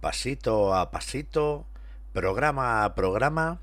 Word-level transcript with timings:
pasito 0.00 0.74
a 0.74 0.90
pasito, 0.90 1.66
programa 2.12 2.84
a 2.84 2.94
programa, 2.94 3.60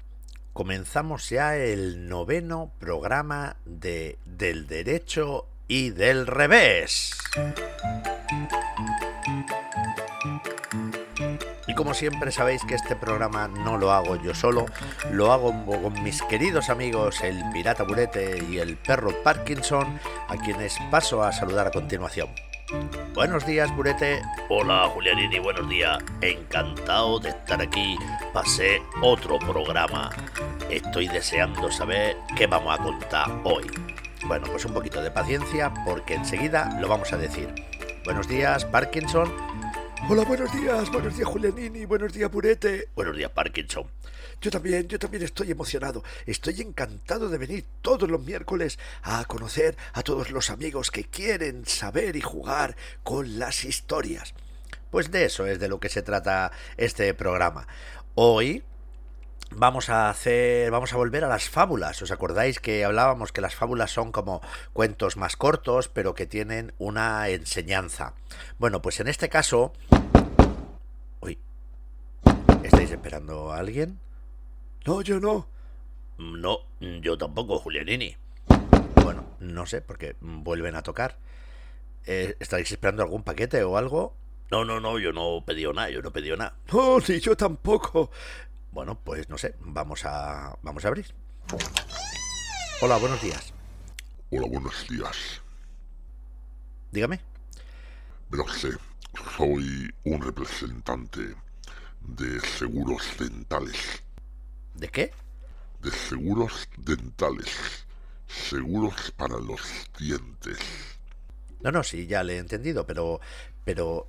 comenzamos 0.54 1.29
ya 1.29 1.58
el 1.58 2.08
noveno 2.08 2.71
programa 2.79 3.58
de 3.66 4.20
Del 4.26 4.68
Derecho 4.68 5.47
y 5.68 5.89
del 5.89 6.28
Revés. 6.28 7.18
Y 11.68 11.73
como 11.76 11.94
siempre 11.94 12.31
sabéis 12.31 12.63
que 12.63 12.76
este 12.76 12.96
programa 12.96 13.47
no 13.47 13.78
lo 13.78 13.92
hago 13.92 14.15
yo 14.15 14.33
solo, 14.33 14.65
lo 15.12 15.33
hago 15.33 15.54
con 15.65 16.04
mis 16.04 16.22
queridos 16.23 16.70
amigos 16.70 17.22
el 17.22 17.44
Pirata 17.52 17.84
Burete 17.84 18.44
y 18.49 18.59
el 18.59 18.77
Perro 18.77 19.12
Parkinson, 19.23 19.99
a 20.30 20.38
quienes 20.38 20.77
paso 20.91 21.23
a 21.23 21.31
saludar 21.31 21.67
a 21.67 21.72
continuación. 21.72 22.30
Buenos 23.13 23.45
días, 23.45 23.73
Burete. 23.76 24.22
Hola, 24.50 24.90
Julianini, 24.90 25.40
buenos 25.40 25.70
días. 25.70 25.98
Encantado 26.22 27.20
de 27.20 27.30
estar 27.30 27.62
aquí. 27.62 27.98
Pasé 28.34 28.82
otro 29.02 29.40
programa. 29.40 30.10
Estoy 30.70 31.08
deseando 31.08 31.72
saber 31.72 32.18
qué 32.36 32.46
vamos 32.46 32.77
a 32.77 32.84
contar 32.84 33.32
hoy. 33.46 33.66
Bueno, 34.26 34.48
pues 34.48 34.66
un 34.66 34.74
poquito 34.74 35.02
de 35.02 35.12
paciencia 35.12 35.74
porque 35.86 36.16
enseguida 36.16 36.77
lo 36.82 36.90
vamos 36.90 37.14
a 37.14 37.18
decir. 37.18 37.48
Buenos 38.04 38.27
días, 38.27 38.66
Parkinson. 38.66 39.32
Hola, 40.06 40.24
buenos 40.24 40.54
días, 40.54 40.90
buenos 40.92 41.18
días, 41.18 41.28
Julianini, 41.28 41.86
buenos 41.86 42.14
días, 42.14 42.32
Burete. 42.32 42.88
Buenos 42.96 43.18
días, 43.18 43.32
Parkinson. 43.32 43.88
Yo 44.40 44.52
también, 44.52 44.88
yo 44.88 45.00
también 45.00 45.24
estoy 45.24 45.52
emocionado. 45.52 46.02
Estoy 46.26 46.62
encantado 46.62 47.28
de 47.28 47.38
venir 47.38 47.66
todos 47.82 48.10
los 48.10 48.24
miércoles 48.24 48.80
a 49.02 49.26
conocer 49.26 49.76
a 49.94 50.04
todos 50.04 50.30
los 50.32 50.50
amigos 50.50 50.91
que 50.91 51.04
quieren 51.04 51.66
saber 51.66 52.16
y 52.16 52.22
jugar 52.22 52.78
con 53.04 53.38
las 53.38 53.66
historias. 53.66 54.34
Pues 54.91 55.12
de 55.12 55.26
eso 55.26 55.46
es 55.46 55.60
de 55.60 55.68
lo 55.68 55.80
que 55.82 55.90
se 55.90 56.04
trata 56.04 56.52
este 56.77 57.14
programa. 57.14 57.68
Hoy 58.16 58.64
vamos 59.52 59.90
a 59.90 60.10
hacer 60.10 60.71
vamos 60.71 60.93
a 60.93 60.98
volver 60.98 61.24
a 61.24 61.27
las 61.27 61.49
fábulas. 61.49 62.02
¿Os 62.02 62.12
acordáis 62.12 62.60
que 62.60 62.86
hablábamos 62.86 63.32
que 63.32 63.41
las 63.41 63.55
fábulas 63.55 63.91
son 63.91 64.11
como 64.11 64.41
cuentos 64.73 65.17
más 65.17 65.36
cortos, 65.36 65.89
pero 65.89 66.14
que 66.14 66.25
tienen 66.25 66.73
una 66.77 67.30
enseñanza? 67.30 68.14
Bueno, 68.59 68.81
pues 68.81 68.99
en 68.99 69.08
este 69.08 69.30
caso. 69.30 69.73
¿Estáis 72.88 72.99
esperando 72.99 73.52
a 73.52 73.57
alguien? 73.57 73.99
No, 74.85 75.02
yo 75.02 75.19
no. 75.19 75.45
No, 76.17 76.59
yo 76.80 77.17
tampoco, 77.17 77.59
Julianini. 77.59 78.16
Bueno, 79.03 79.25
no 79.41 79.66
sé, 79.66 79.81
porque 79.81 80.16
vuelven 80.21 80.73
a 80.73 80.83
tocar. 80.83 81.17
Eh, 82.05 82.38
¿Estáis 82.39 82.71
esperando 82.71 83.03
algún 83.03 83.23
paquete 83.23 83.61
o 83.65 83.75
algo? 83.77 84.15
No, 84.52 84.63
no, 84.63 84.80
no, 84.80 84.99
yo 84.99 85.11
no 85.11 85.43
pedí 85.45 85.65
nada, 85.65 85.89
yo 85.89 86.02
no 86.02 86.11
pedí 86.11 86.30
nada. 86.30 86.55
No, 86.71 86.99
ni 87.05 87.19
yo 87.19 87.35
tampoco. 87.35 88.09
Bueno, 88.71 88.97
pues 89.03 89.27
no 89.27 89.38
sé, 89.38 89.55
vamos 89.59 90.05
a 90.05 90.58
vamos 90.61 90.85
a 90.85 90.88
abrir. 90.88 91.08
Hola, 92.80 92.95
buenos 92.99 93.21
días. 93.21 93.53
Hola, 94.31 94.47
buenos 94.47 94.88
días. 94.88 95.41
Dígame. 96.93 97.19
Pero 98.31 98.47
sé, 98.47 98.69
soy 99.35 99.93
un 100.05 100.21
representante 100.21 101.35
de 102.08 102.39
seguros 102.39 103.03
dentales. 103.19 104.03
¿De 104.73 104.88
qué? 104.88 105.11
De 105.81 105.91
seguros 105.91 106.67
dentales. 106.77 107.86
Seguros 108.27 109.11
para 109.11 109.38
los 109.39 109.61
dientes. 109.99 110.58
No, 111.61 111.72
no, 111.72 111.83
sí, 111.83 112.08
ya 112.08 112.23
le 112.23 112.36
he 112.36 112.38
entendido, 112.38 112.86
pero. 112.86 113.19
Pero. 113.64 114.08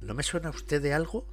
¿No 0.00 0.14
me 0.14 0.22
suena 0.22 0.50
usted 0.50 0.80
de 0.80 0.94
algo? 0.94 1.26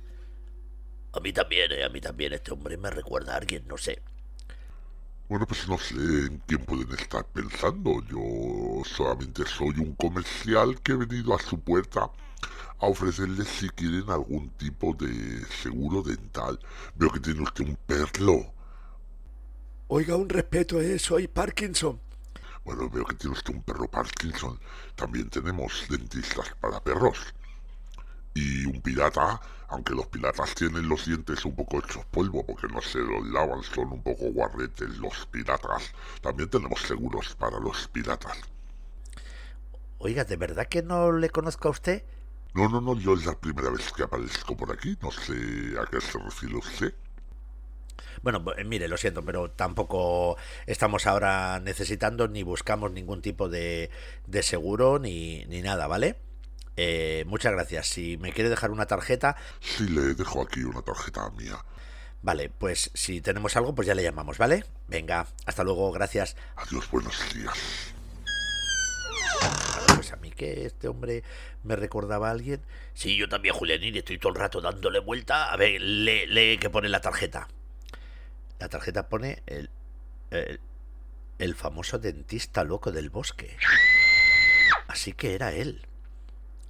A 1.14 1.20
mí 1.20 1.32
también, 1.32 1.72
eh, 1.72 1.84
a 1.84 1.90
mí 1.90 2.02
también. 2.02 2.34
Este 2.34 2.52
hombre 2.52 2.78
me 2.78 2.90
recuerda 2.90 3.34
a 3.34 3.38
alguien, 3.38 3.68
no 3.68 3.78
sé. 3.78 4.02
Bueno, 5.30 5.46
pues 5.46 5.68
no 5.68 5.78
sé 5.78 5.96
en 5.96 6.42
quién 6.46 6.64
pueden 6.66 6.92
estar 6.94 7.26
pensando. 7.26 8.02
Yo 8.03 8.84
solamente 8.86 9.46
soy 9.46 9.80
un 9.80 9.94
comercial 9.96 10.80
que 10.81 10.94
he 10.94 10.96
venido 10.96 11.34
a 11.34 11.40
su 11.40 11.59
puerta 11.59 12.09
a 12.80 12.88
ofrecerles 12.88 13.48
si 13.48 13.70
quieren 13.70 14.09
algún 14.09 14.50
tipo 14.52 14.94
de 14.94 15.46
seguro 15.62 16.02
dental. 16.02 16.59
Veo 16.96 17.09
que 17.12 17.20
tiene 17.20 17.42
usted 17.42 17.66
un 17.66 17.75
perlo. 17.75 18.53
Oiga, 19.88 20.16
un 20.16 20.30
respeto, 20.30 20.80
¿eh? 20.81 21.00
Soy 21.00 21.28
Parkinson. 21.28 22.00
Bueno, 22.66 22.90
veo 22.90 23.06
que 23.06 23.16
tiene 23.16 23.36
usted 23.36 23.53
un 23.53 23.64
perro 23.64 23.88
Parkinson. 23.90 24.59
También 24.96 25.30
tenemos 25.30 25.86
dentistas 25.90 26.53
para 26.59 26.84
perros. 26.84 27.18
Y 28.34 28.66
un 28.66 28.81
pirata, 28.81 29.40
aunque 29.70 29.94
los 29.94 30.08
piratas 30.08 30.53
tienen 30.53 30.88
los 30.88 31.06
dientes 31.06 31.44
un 31.46 31.56
poco 31.56 31.80
hechos 31.80 32.06
polvo 32.12 32.46
porque 32.46 32.68
no 32.68 32.81
se 32.81 33.00
los 33.00 33.26
lavan, 33.28 33.64
son 33.64 33.94
un 33.94 34.03
poco 34.03 34.31
guarretes 34.31 34.97
los 34.97 35.26
piratas. 35.28 35.92
También 36.22 36.50
tenemos 36.50 36.81
seguros 36.81 37.36
para 37.36 37.59
los 37.59 37.88
piratas. 37.88 38.38
Oiga, 40.00 40.26
¿de 40.26 40.36
verdad 40.36 40.68
que 40.68 40.84
no 40.84 41.12
le 41.14 41.30
conozco 41.30 41.70
a 41.70 41.72
usted? 41.72 42.03
No, 42.53 42.69
no, 42.69 42.81
no, 42.81 43.00
yo 43.00 43.13
es 43.13 43.25
la 43.25 43.40
primera 43.40 43.69
vez 43.69 43.91
que 43.94 44.03
aparezco 44.03 44.56
por 44.58 44.72
aquí. 44.72 44.97
No 45.02 45.12
sé 45.12 45.34
a 45.80 45.85
qué 45.85 46.02
se 46.02 46.18
refiere 46.18 46.56
usted. 46.56 46.94
Bueno, 48.24 48.44
pues, 48.44 48.66
mire, 48.66 48.88
lo 48.88 48.97
siento, 48.97 49.24
pero 49.24 49.52
tampoco 49.52 50.38
estamos 50.66 51.06
ahora 51.06 51.59
necesitando 51.59 52.28
ni 52.28 52.44
buscamos 52.44 52.91
ningún 52.91 53.22
tipo 53.22 53.47
de, 53.50 53.91
de 54.25 54.44
seguro 54.44 55.00
ni, 55.00 55.46
ni 55.46 55.62
nada, 55.62 55.88
¿vale? 55.88 56.18
Eh, 56.75 57.25
muchas 57.28 57.52
gracias. 57.53 57.88
Si 57.88 58.18
me 58.18 58.31
quiere 58.31 58.50
dejar 58.50 58.72
una 58.72 58.85
tarjeta. 58.85 59.35
Sí, 59.59 59.88
le 59.88 60.14
dejo 60.14 60.41
aquí 60.41 60.62
una 60.64 60.81
tarjeta 60.81 61.29
mía. 61.31 61.58
Vale, 62.22 62.50
pues 62.50 62.91
si 62.94 63.22
tenemos 63.22 63.56
algo, 63.56 63.75
pues 63.75 63.88
ya 63.88 63.96
le 63.96 64.03
llamamos, 64.03 64.38
¿vale? 64.38 64.66
Venga, 64.88 65.28
hasta 65.46 65.64
luego, 65.64 65.91
gracias. 65.91 66.35
Adiós, 66.56 66.90
buenos 66.91 67.16
días. 67.34 67.94
Pues 70.07 70.13
a 70.18 70.22
mí 70.22 70.31
que 70.31 70.66
este 70.66 70.88
hombre 70.88 71.22
me 71.63 71.75
recordaba 71.75 72.29
a 72.29 72.31
alguien. 72.31 72.62
Sí, 72.94 73.18
yo 73.18 73.28
también, 73.28 73.53
Julianín, 73.53 73.94
estoy 73.97 74.18
todo 74.18 74.31
el 74.31 74.40
rato 74.40 74.62
dándole 74.62 75.00
vuelta. 75.00 75.51
A 75.51 75.57
ver, 75.57 75.81
lee, 75.81 76.57
que 76.59 76.69
pone 76.69 76.88
la 76.88 77.01
tarjeta. 77.01 77.50
La 78.57 78.69
tarjeta 78.69 79.09
pone 79.09 79.44
el, 79.47 79.69
el 81.40 81.56
famoso 81.56 82.00
dentista 82.00 82.63
loco 82.63 82.94
del 82.94 83.09
bosque. 83.09 83.57
Así 84.88 85.12
que 85.12 85.35
era 85.35 85.51
él 85.51 85.85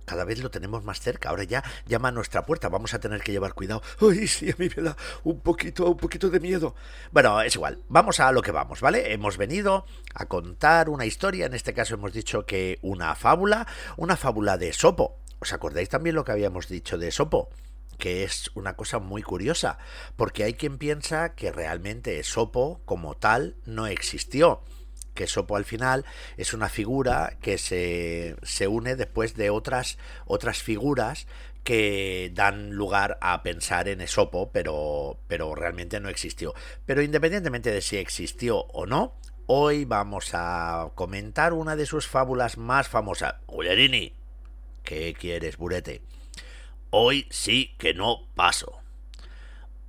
cada 0.07 0.23
vez 0.23 0.39
lo 0.39 0.49
tenemos 0.49 0.85
más 0.85 1.01
cerca. 1.01 1.29
Ahora 1.29 1.43
ya 1.43 1.63
llama 1.85 2.07
a 2.07 2.11
nuestra 2.11 2.45
puerta. 2.45 2.69
Vamos 2.69 2.93
a 2.93 2.99
tener 2.99 3.21
que 3.21 3.33
llevar 3.33 3.53
cuidado. 3.53 3.81
Ay, 4.01 4.25
sí, 4.27 4.49
a 4.49 4.55
mí 4.57 4.69
me 4.75 4.81
da 4.81 4.95
un 5.25 5.41
poquito, 5.41 5.85
un 5.91 5.97
poquito 5.97 6.29
de 6.29 6.39
miedo. 6.39 6.75
Bueno, 7.11 7.41
es 7.41 7.53
igual. 7.55 7.79
Vamos 7.89 8.21
a 8.21 8.31
lo 8.31 8.41
que 8.41 8.53
vamos, 8.53 8.79
¿vale? 8.79 9.11
Hemos 9.11 9.37
venido 9.37 9.85
a 10.15 10.25
contar 10.25 10.89
una 10.89 11.05
historia. 11.05 11.45
En 11.45 11.53
este 11.53 11.73
caso 11.73 11.95
hemos 11.95 12.13
dicho 12.13 12.45
que 12.45 12.79
una 12.81 13.13
fábula, 13.15 13.67
una 13.97 14.15
fábula 14.15 14.57
de 14.57 14.71
Sopo. 14.71 15.19
¿Os 15.39 15.51
acordáis 15.51 15.89
también 15.89 16.15
lo 16.15 16.23
que 16.23 16.31
habíamos 16.31 16.69
dicho 16.69 16.97
de 16.97 17.11
Sopo? 17.11 17.49
que 17.97 18.23
es 18.23 18.51
una 18.53 18.75
cosa 18.75 18.99
muy 18.99 19.23
curiosa, 19.23 19.79
porque 20.15 20.43
hay 20.43 20.53
quien 20.53 20.77
piensa 20.77 21.33
que 21.33 21.51
realmente 21.51 22.21
Sopo 22.23 22.79
como 22.85 23.17
tal 23.17 23.55
no 23.65 23.87
existió, 23.87 24.61
que 25.17 25.27
Sopo 25.27 25.57
al 25.57 25.65
final 25.65 26.05
es 26.37 26.53
una 26.53 26.69
figura 26.69 27.37
que 27.41 27.57
se, 27.57 28.37
se 28.43 28.67
une 28.67 28.95
después 28.95 29.35
de 29.35 29.49
otras, 29.49 29.97
otras 30.25 30.61
figuras 30.61 31.27
que 31.63 32.31
dan 32.33 32.71
lugar 32.75 33.17
a 33.19 33.43
pensar 33.43 33.89
en 33.89 33.99
Esopo, 33.99 34.51
pero, 34.53 35.17
pero 35.27 35.53
realmente 35.55 35.99
no 35.99 36.07
existió. 36.07 36.53
Pero 36.85 37.01
independientemente 37.01 37.71
de 37.71 37.81
si 37.81 37.97
existió 37.97 38.59
o 38.59 38.85
no, 38.85 39.15
hoy 39.47 39.83
vamos 39.83 40.29
a 40.33 40.91
comentar 40.95 41.51
una 41.51 41.75
de 41.75 41.87
sus 41.87 42.07
fábulas 42.07 42.57
más 42.57 42.87
famosas. 42.87 43.35
Juliarini, 43.47 44.13
¿qué 44.83 45.13
quieres, 45.19 45.57
Burete? 45.57 46.01
Hoy 46.91 47.27
sí 47.31 47.75
que 47.77 47.93
no 47.93 48.27
paso. 48.35 48.79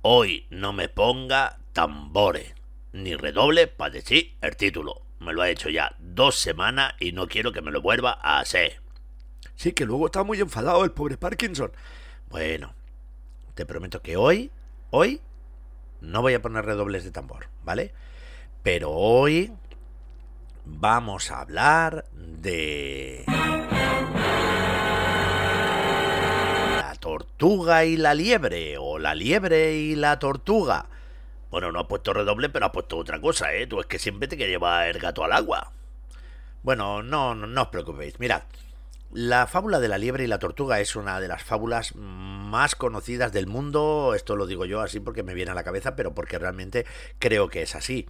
Hoy 0.01 0.47
no 0.49 0.73
me 0.73 0.89
ponga 0.89 1.59
tambores, 1.71 2.55
ni 2.93 3.15
redoble 3.15 3.67
para 3.67 3.93
decir 3.93 4.35
el 4.41 4.57
título 4.57 5.03
me 5.19 5.33
lo 5.33 5.41
ha 5.41 5.49
hecho 5.49 5.69
ya 5.69 5.95
dos 5.99 6.35
semanas 6.35 6.93
y 6.99 7.11
no 7.11 7.27
quiero 7.27 7.51
que 7.51 7.61
me 7.61 7.71
lo 7.71 7.81
vuelva 7.81 8.19
a 8.21 8.39
hacer. 8.39 8.81
Sí, 9.55 9.73
que 9.73 9.85
luego 9.85 10.05
está 10.05 10.23
muy 10.23 10.39
enfadado 10.39 10.83
el 10.83 10.91
pobre 10.91 11.17
Parkinson. 11.17 11.71
Bueno, 12.29 12.73
te 13.55 13.65
prometo 13.65 14.01
que 14.01 14.15
hoy, 14.15 14.51
hoy, 14.89 15.21
no 16.01 16.21
voy 16.21 16.33
a 16.33 16.41
poner 16.41 16.65
redobles 16.65 17.03
de 17.03 17.11
tambor, 17.11 17.47
¿vale? 17.63 17.93
Pero 18.63 18.91
hoy 18.91 19.51
vamos 20.65 21.31
a 21.31 21.41
hablar 21.41 22.05
de... 22.13 23.25
La 26.77 26.95
tortuga 26.99 27.83
y 27.85 27.97
la 27.97 28.13
liebre, 28.13 28.77
o 28.77 28.99
la 28.99 29.15
liebre 29.15 29.75
y 29.75 29.95
la 29.95 30.19
tortuga. 30.19 30.87
Bueno, 31.49 31.71
no 31.71 31.79
ha 31.79 31.87
puesto 31.87 32.13
redoble, 32.13 32.49
pero 32.49 32.65
ha 32.67 32.71
puesto 32.71 32.97
otra 32.97 33.19
cosa, 33.19 33.53
¿eh? 33.53 33.67
Tú 33.67 33.79
es 33.79 33.87
que 33.87 33.99
siempre 33.99 34.27
te 34.27 34.37
que 34.37 34.47
llevar 34.47 34.87
el 34.87 34.99
gato 34.99 35.23
al 35.23 35.33
agua. 35.33 35.71
Bueno, 36.63 37.01
no, 37.03 37.33
no, 37.35 37.47
no 37.47 37.61
os 37.63 37.67
preocupéis. 37.69 38.19
Mirad, 38.19 38.43
La 39.11 39.47
fábula 39.47 39.79
de 39.79 39.87
la 39.87 39.97
liebre 39.97 40.23
y 40.23 40.27
la 40.27 40.39
tortuga 40.39 40.79
es 40.79 40.95
una 40.95 41.19
de 41.19 41.27
las 41.27 41.43
fábulas 41.43 41.95
más 41.95 42.75
conocidas 42.75 43.31
del 43.33 43.47
mundo. 43.47 44.13
Esto 44.15 44.35
lo 44.35 44.45
digo 44.47 44.65
yo 44.65 44.81
así 44.81 44.99
porque 44.99 45.23
me 45.23 45.33
viene 45.33 45.51
a 45.51 45.55
la 45.55 45.63
cabeza, 45.63 45.95
pero 45.95 46.13
porque 46.13 46.37
realmente 46.39 46.85
creo 47.19 47.49
que 47.49 47.63
es 47.63 47.75
así. 47.75 48.07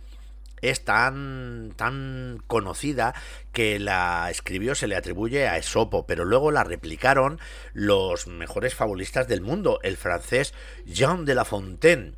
Es 0.62 0.84
tan, 0.84 1.74
tan 1.78 2.44
conocida 2.48 3.14
que 3.54 3.80
la 3.80 4.30
escribió, 4.30 4.76
se 4.76 4.88
le 4.88 4.98
atribuye 4.98 5.48
a 5.48 5.58
Esopo, 5.58 6.06
pero 6.06 6.26
luego 6.26 6.52
la 6.52 6.66
replicaron 6.66 7.40
los 7.74 8.28
mejores 8.28 8.76
fabulistas 8.76 9.30
del 9.30 9.40
mundo, 9.42 9.80
el 9.84 9.96
francés 9.96 10.54
Jean 10.86 11.24
de 11.24 11.36
La 11.36 11.46
Fontaine. 11.46 12.16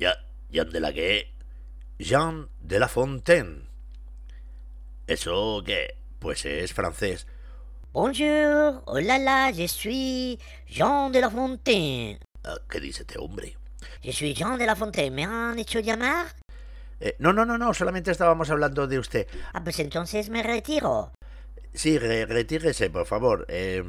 ¿Ya, 0.00 0.25
Jean 0.50 0.70
de 0.70 0.80
la 0.80 0.92
qué? 0.92 1.32
Jean 1.98 2.48
de 2.60 2.78
La 2.78 2.88
Fontaine. 2.88 3.68
¿Eso 5.06 5.62
qué? 5.64 5.96
Pues 6.18 6.44
es 6.44 6.72
francés. 6.72 7.26
Bonjour, 7.92 8.82
là 9.00 9.18
là, 9.18 9.50
je 9.52 9.66
suis 9.68 10.38
Jean 10.68 11.10
de 11.10 11.20
La 11.20 11.30
Fontaine. 11.30 12.18
Ah, 12.44 12.56
¿Qué 12.68 12.80
dice 12.80 13.02
este 13.02 13.18
hombre? 13.18 13.56
Je 14.02 14.12
suis 14.12 14.34
Jean 14.34 14.58
de 14.58 14.66
La 14.66 14.76
Fontaine. 14.76 15.14
¿Me 15.14 15.24
han 15.24 15.58
hecho 15.58 15.80
llamar? 15.80 16.26
Eh, 17.00 17.16
no, 17.18 17.32
no, 17.32 17.44
no, 17.44 17.58
no, 17.58 17.72
solamente 17.74 18.10
estábamos 18.10 18.50
hablando 18.50 18.86
de 18.86 18.98
usted. 18.98 19.26
Ah, 19.52 19.62
pues 19.62 19.78
entonces 19.80 20.28
me 20.28 20.42
retiro. 20.42 21.12
Sí, 21.74 21.98
re- 21.98 22.26
retírese, 22.26 22.90
por 22.90 23.06
favor. 23.06 23.44
Eh, 23.48 23.82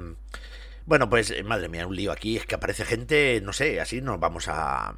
bueno, 0.86 1.09
pues, 1.09 1.31
eh, 1.31 1.44
madre 1.44 1.69
mía, 1.69 1.88
un 1.88 1.95
lío 1.95 2.12
aquí. 2.12 2.38
Es 2.38 2.45
que 2.45 2.56
aparece 2.56 2.86
gente, 2.86 3.42
no 3.42 3.54
sé, 3.54 3.80
así 3.81 4.01
no 4.01 4.18
vamos 4.18 4.48
a 4.48 4.98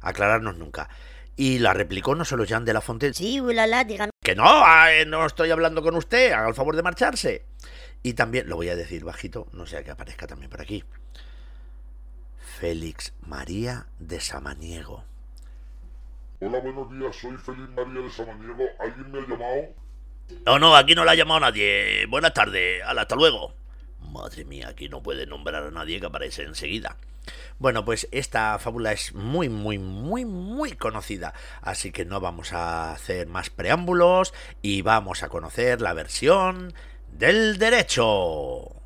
aclararnos 0.00 0.56
nunca. 0.56 0.88
Y 1.36 1.60
la 1.60 1.72
replicó 1.72 2.14
no 2.14 2.24
solo 2.24 2.44
Jean 2.44 2.64
de 2.64 2.72
La 2.72 2.80
Fontaine. 2.80 3.14
Sí, 3.14 3.40
là, 3.40 3.84
dígame. 3.84 4.10
Que 4.22 4.34
no, 4.34 4.44
ah, 4.46 4.92
eh, 4.92 5.06
no 5.06 5.24
estoy 5.24 5.50
hablando 5.50 5.82
con 5.82 5.94
usted, 5.94 6.32
haga 6.32 6.48
el 6.48 6.54
favor 6.54 6.74
de 6.74 6.82
marcharse. 6.82 7.44
Y 8.02 8.14
también, 8.14 8.48
lo 8.48 8.56
voy 8.56 8.68
a 8.68 8.76
decir 8.76 9.04
bajito, 9.04 9.46
no 9.52 9.66
sea 9.66 9.84
que 9.84 9.90
aparezca 9.90 10.26
también 10.26 10.50
por 10.50 10.60
aquí. 10.60 10.84
Félix 12.58 13.12
María 13.24 13.86
de 14.00 14.20
Samaniego. 14.20 15.04
Hola, 16.40 16.58
buenos 16.58 16.90
días, 16.90 17.14
soy 17.16 17.36
Feliz 17.36 17.68
María 17.70 18.02
de 18.02 18.10
Samaniego. 18.10 18.64
¿Alguien 18.80 19.12
me 19.12 19.18
ha 19.18 19.22
llamado? 19.22 19.74
No, 20.44 20.58
no, 20.58 20.76
aquí 20.76 20.94
no 20.94 21.04
la 21.04 21.12
ha 21.12 21.14
llamado 21.14 21.40
nadie. 21.40 22.06
Buenas 22.06 22.34
tardes, 22.34 22.82
Hala, 22.84 23.02
hasta 23.02 23.14
luego. 23.14 23.54
Madre 24.18 24.44
mía, 24.44 24.68
aquí 24.68 24.88
no 24.88 25.00
puede 25.00 25.26
nombrar 25.26 25.62
a 25.62 25.70
nadie 25.70 26.00
que 26.00 26.06
aparece 26.06 26.42
enseguida. 26.42 26.96
Bueno, 27.58 27.84
pues 27.84 28.08
esta 28.10 28.58
fábula 28.58 28.92
es 28.92 29.14
muy, 29.14 29.48
muy, 29.48 29.78
muy, 29.78 30.24
muy 30.24 30.72
conocida. 30.72 31.34
Así 31.62 31.92
que 31.92 32.04
no 32.04 32.20
vamos 32.20 32.52
a 32.52 32.92
hacer 32.92 33.28
más 33.28 33.50
preámbulos 33.50 34.34
y 34.60 34.82
vamos 34.82 35.22
a 35.22 35.28
conocer 35.28 35.80
la 35.80 35.92
versión 35.92 36.74
del 37.12 37.58
derecho. 37.58 38.77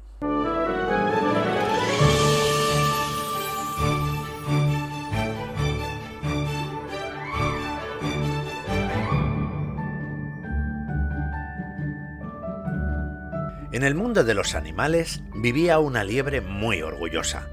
En 13.73 13.85
el 13.85 13.95
mundo 13.95 14.23
de 14.23 14.35
los 14.35 14.55
animales 14.55 15.23
vivía 15.35 15.79
una 15.79 16.05
liebre 16.05 16.43
muy 16.43 16.83
orgullosa, 16.83 17.49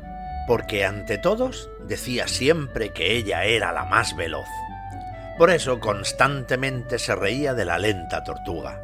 porque 0.48 0.84
ante 0.84 1.18
todos 1.18 1.70
decía 1.88 2.28
siempre 2.28 2.92
que 2.92 3.16
ella 3.16 3.46
era 3.46 3.72
la 3.72 3.86
más 3.86 4.18
veloz. 4.18 4.48
Por 5.38 5.50
eso 5.50 5.80
constantemente 5.80 7.00
se 7.00 7.16
reía 7.16 7.54
de 7.54 7.64
la 7.64 7.78
lenta 7.78 8.22
tortuga. 8.26 8.82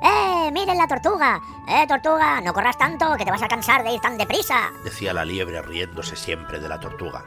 ¡Eh, 0.00 0.50
miren 0.52 0.78
la 0.78 0.86
tortuga! 0.86 1.40
¡Eh, 1.68 1.86
tortuga! 1.88 2.40
No 2.40 2.54
corras 2.54 2.78
tanto, 2.78 3.16
que 3.16 3.24
te 3.24 3.32
vas 3.32 3.42
a 3.42 3.48
cansar 3.48 3.82
de 3.82 3.94
ir 3.94 4.00
tan 4.00 4.16
deprisa. 4.16 4.70
decía 4.84 5.12
la 5.12 5.24
liebre 5.24 5.60
riéndose 5.60 6.14
siempre 6.14 6.60
de 6.60 6.68
la 6.68 6.78
tortuga. 6.78 7.24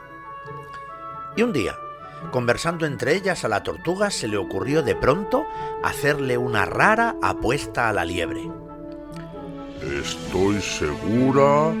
Y 1.36 1.42
un 1.42 1.52
día, 1.52 1.74
conversando 2.30 2.86
entre 2.86 3.14
ellas, 3.14 3.44
a 3.44 3.48
la 3.48 3.62
tortuga 3.62 4.10
se 4.10 4.26
le 4.26 4.38
ocurrió 4.38 4.82
de 4.82 4.96
pronto 4.96 5.46
hacerle 5.84 6.38
una 6.38 6.64
rara 6.64 7.16
apuesta 7.20 7.90
a 7.90 7.92
la 7.92 8.06
liebre. 8.06 8.50
Estoy 9.82 10.60
segura 10.60 11.72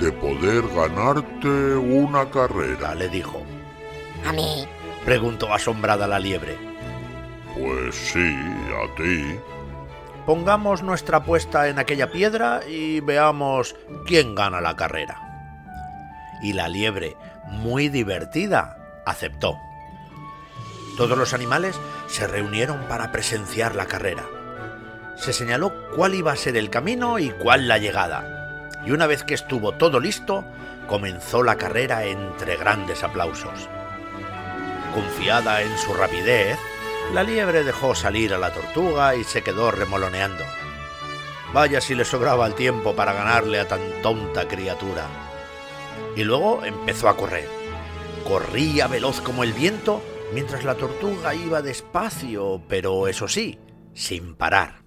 de 0.00 0.10
poder 0.12 0.66
ganarte 0.74 1.76
una 1.76 2.28
carrera. 2.30 2.94
Le 2.94 3.08
dijo. 3.08 3.42
A 4.26 4.32
mí. 4.32 4.66
Preguntó 5.04 5.52
asombrada 5.52 6.06
la 6.06 6.18
liebre. 6.18 6.56
Pues 7.54 7.94
sí, 7.94 8.34
a 8.34 8.94
ti. 8.96 9.38
Pongamos 10.24 10.82
nuestra 10.82 11.18
apuesta 11.18 11.68
en 11.68 11.78
aquella 11.78 12.10
piedra 12.10 12.62
y 12.66 13.00
veamos 13.00 13.76
quién 14.06 14.34
gana 14.34 14.62
la 14.62 14.76
carrera. 14.76 15.20
Y 16.42 16.54
la 16.54 16.68
liebre, 16.68 17.16
muy 17.46 17.90
divertida, 17.90 18.78
aceptó. 19.04 19.58
Todos 20.96 21.18
los 21.18 21.34
animales 21.34 21.78
se 22.06 22.26
reunieron 22.26 22.88
para 22.88 23.12
presenciar 23.12 23.74
la 23.74 23.86
carrera. 23.86 24.24
Se 25.16 25.32
señaló 25.32 25.72
cuál 25.94 26.14
iba 26.14 26.32
a 26.32 26.36
ser 26.36 26.56
el 26.56 26.70
camino 26.70 27.18
y 27.18 27.30
cuál 27.30 27.68
la 27.68 27.78
llegada. 27.78 28.70
Y 28.84 28.90
una 28.90 29.06
vez 29.06 29.24
que 29.24 29.34
estuvo 29.34 29.72
todo 29.72 30.00
listo, 30.00 30.44
comenzó 30.86 31.42
la 31.42 31.56
carrera 31.56 32.04
entre 32.04 32.56
grandes 32.56 33.02
aplausos. 33.02 33.68
Confiada 34.94 35.62
en 35.62 35.76
su 35.78 35.94
rapidez, 35.94 36.58
la 37.12 37.22
liebre 37.22 37.64
dejó 37.64 37.94
salir 37.94 38.34
a 38.34 38.38
la 38.38 38.52
tortuga 38.52 39.14
y 39.14 39.24
se 39.24 39.42
quedó 39.42 39.70
remoloneando. 39.70 40.44
Vaya 41.52 41.80
si 41.80 41.94
le 41.94 42.04
sobraba 42.04 42.46
el 42.46 42.54
tiempo 42.54 42.94
para 42.94 43.12
ganarle 43.12 43.60
a 43.60 43.68
tan 43.68 43.80
tonta 44.02 44.48
criatura. 44.48 45.06
Y 46.16 46.24
luego 46.24 46.64
empezó 46.64 47.08
a 47.08 47.16
correr. 47.16 47.48
Corría 48.24 48.88
veloz 48.88 49.20
como 49.20 49.44
el 49.44 49.52
viento, 49.52 50.02
mientras 50.32 50.64
la 50.64 50.74
tortuga 50.74 51.34
iba 51.34 51.62
despacio, 51.62 52.62
pero 52.68 53.06
eso 53.06 53.28
sí, 53.28 53.58
sin 53.92 54.34
parar. 54.34 54.83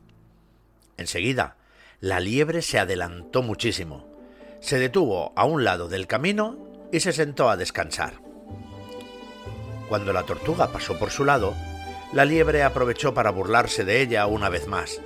Enseguida, 0.97 1.55
la 1.99 2.19
liebre 2.19 2.61
se 2.61 2.79
adelantó 2.79 3.41
muchísimo. 3.41 4.07
Se 4.59 4.79
detuvo 4.79 5.33
a 5.35 5.45
un 5.45 5.63
lado 5.63 5.88
del 5.88 6.07
camino 6.07 6.57
y 6.91 6.99
se 6.99 7.13
sentó 7.13 7.49
a 7.49 7.57
descansar. 7.57 8.19
Cuando 9.89 10.11
la 10.11 10.23
tortuga 10.23 10.71
pasó 10.71 10.97
por 10.99 11.11
su 11.11 11.23
lado, 11.23 11.55
la 12.13 12.25
liebre 12.25 12.63
aprovechó 12.63 13.13
para 13.13 13.31
burlarse 13.31 13.85
de 13.85 14.01
ella 14.01 14.25
una 14.25 14.49
vez 14.49 14.67
más, 14.67 15.01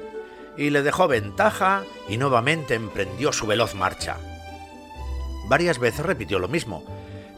y 0.58 0.70
le 0.70 0.84
dejó 0.84 1.08
ventaja 1.08 1.84
y 2.08 2.18
nuevamente 2.18 2.76
emprendió 2.76 3.32
su 3.32 3.48
veloz 3.48 3.76
marcha. 3.76 4.18
Varias 5.48 5.80
veces 5.80 6.06
repitió 6.06 6.40
lo 6.40 6.48
mismo, 6.48 6.84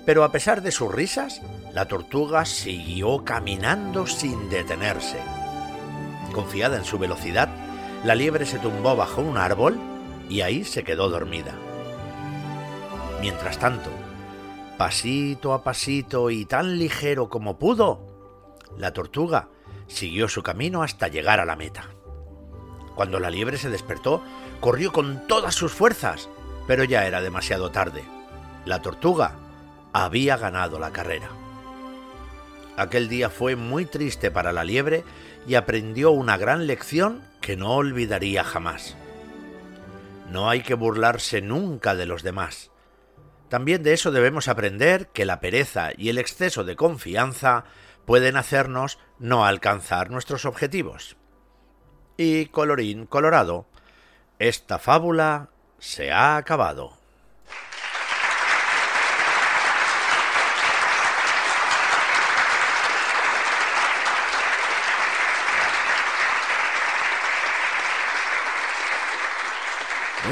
pero 0.05 0.23
a 0.23 0.31
pesar 0.31 0.61
de 0.61 0.71
sus 0.71 0.94
risas, 0.94 1.41
la 1.72 1.88
tortuga 1.88 2.45
siguió 2.45 3.24
caminando 3.24 4.05
sin 4.05 4.50
detenerse. 4.50 5.19
Confiada 6.33 6.77
en 6.77 6.86
su 6.86 7.00
velocidad, 7.00 7.50
la 8.03 8.15
liebre 8.15 8.45
se 8.45 8.60
tumbó 8.60 8.95
bajo 8.95 9.22
un 9.22 9.38
árbol 9.38 9.77
y 10.29 10.41
ahí 10.41 10.63
se 10.65 10.83
quedó 10.83 11.10
dormida. 11.10 11.53
Mientras 13.22 13.57
tanto, 13.57 13.89
pasito 14.77 15.53
a 15.53 15.63
pasito 15.63 16.29
y 16.29 16.45
tan 16.45 16.77
ligero 16.77 17.29
como 17.29 17.57
pudo, 17.57 18.05
la 18.77 18.91
tortuga 18.91 19.48
siguió 19.88 20.27
su 20.27 20.43
camino 20.43 20.83
hasta 20.83 21.07
llegar 21.07 21.39
a 21.39 21.45
la 21.45 21.55
meta. 21.55 21.86
Cuando 22.95 23.19
la 23.19 23.29
liebre 23.29 23.57
se 23.57 23.69
despertó, 23.69 24.22
corrió 24.60 24.91
con 24.91 25.25
todas 25.27 25.55
sus 25.55 25.72
fuerzas, 25.72 26.29
pero 26.67 26.83
ya 26.83 27.07
era 27.07 27.22
demasiado 27.22 27.72
tarde. 27.72 28.03
La 28.65 28.81
tortuga 28.81 29.36
había 29.93 30.38
ganado 30.38 30.79
la 30.79 30.91
carrera. 30.91 31.29
Aquel 32.75 33.07
día 33.07 33.29
fue 33.29 33.55
muy 33.55 33.86
triste 33.86 34.31
para 34.31 34.51
la 34.51 34.63
liebre 34.63 35.03
y 35.48 35.55
aprendió 35.55 36.12
una 36.12 36.38
gran 36.38 36.67
lección 36.67 37.22
que 37.43 37.57
no 37.57 37.75
olvidaría 37.75 38.45
jamás. 38.45 38.95
No 40.31 40.50
hay 40.50 40.62
que 40.62 40.75
burlarse 40.75 41.41
nunca 41.41 41.93
de 41.93 42.05
los 42.05 42.23
demás. 42.23 42.71
También 43.50 43.83
de 43.83 43.91
eso 43.91 44.12
debemos 44.12 44.47
aprender 44.47 45.09
que 45.09 45.25
la 45.25 45.41
pereza 45.41 45.89
y 45.97 46.07
el 46.07 46.19
exceso 46.19 46.63
de 46.63 46.77
confianza 46.77 47.65
pueden 48.05 48.38
hacernos 48.38 48.97
no 49.19 49.45
alcanzar 49.45 50.09
nuestros 50.09 50.45
objetivos. 50.45 51.17
Y 52.15 52.45
colorín 52.45 53.05
colorado, 53.05 53.67
esta 54.39 54.79
fábula 54.79 55.50
se 55.79 56.13
ha 56.13 56.38
acabado. 56.38 56.97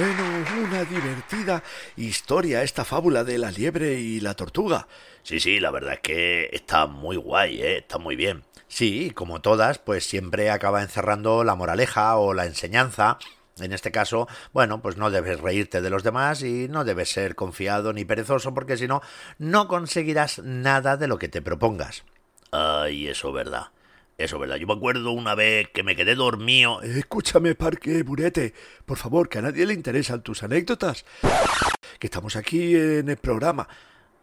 Bueno, 0.02 0.24
una 0.64 0.81
divertida 0.92 1.64
historia 1.96 2.64
esta 2.64 2.86
fábula 2.86 3.24
de 3.24 3.38
la 3.38 3.52
liebre 3.52 4.00
y 4.00 4.20
la 4.20 4.34
tortuga. 4.36 4.88
Sí, 5.24 5.40
sí, 5.40 5.60
la 5.60 5.72
verdad 5.72 5.94
es 5.94 6.00
que 6.02 6.50
está 6.52 6.88
muy 6.88 7.16
guay, 7.16 7.62
¿eh? 7.62 7.78
Está 7.78 7.98
muy 7.98 8.16
bien. 8.16 8.44
Sí, 8.68 9.12
como 9.12 9.42
todas, 9.42 9.80
pues 9.80 10.06
siempre 10.06 10.50
acaba 10.50 10.82
encerrando 10.82 11.44
la 11.44 11.56
moraleja 11.56 12.16
o 12.18 12.34
la 12.34 12.46
enseñanza 12.46 13.18
En 13.60 13.74
este 13.74 13.92
caso, 13.92 14.28
bueno, 14.54 14.82
pues 14.82 14.98
no 14.98 15.12
debes 15.12 15.40
reírte 15.40 15.82
de 15.82 15.90
los 15.90 16.04
demás 16.04 16.42
y 16.42 16.68
no 16.70 16.84
debes 16.86 17.12
ser 17.12 17.36
confiado 17.36 17.94
ni 17.94 18.06
perezoso 18.06 18.54
porque 18.54 18.78
si 18.78 18.88
no, 18.88 19.02
no 19.38 19.68
conseguirás 19.68 20.40
nada 20.40 20.98
de 20.98 21.08
lo 21.08 21.20
que 21.20 21.30
te 21.30 21.42
propongas. 21.42 22.04
Ay, 22.52 23.08
eso 23.08 23.32
verdad. 23.32 23.68
Eso 24.22 24.38
verdad. 24.38 24.58
Yo 24.58 24.68
me 24.68 24.74
acuerdo 24.74 25.12
una 25.14 25.34
vez 25.34 25.70
que 25.74 25.82
me 25.82 25.96
quedé 25.96 26.14
dormido. 26.14 26.80
Escúchame, 26.84 27.56
Parque 27.56 28.04
Burete. 28.04 28.54
Por 28.86 29.00
favor, 29.00 29.28
que 29.28 29.40
a 29.40 29.42
nadie 29.42 29.66
le 29.66 29.74
interesan 29.74 30.22
tus 30.22 30.44
anécdotas. 30.44 31.06
Que 31.98 32.06
estamos 32.06 32.36
aquí 32.36 32.76
en 32.76 33.10
el 33.10 33.18
programa. 33.18 33.68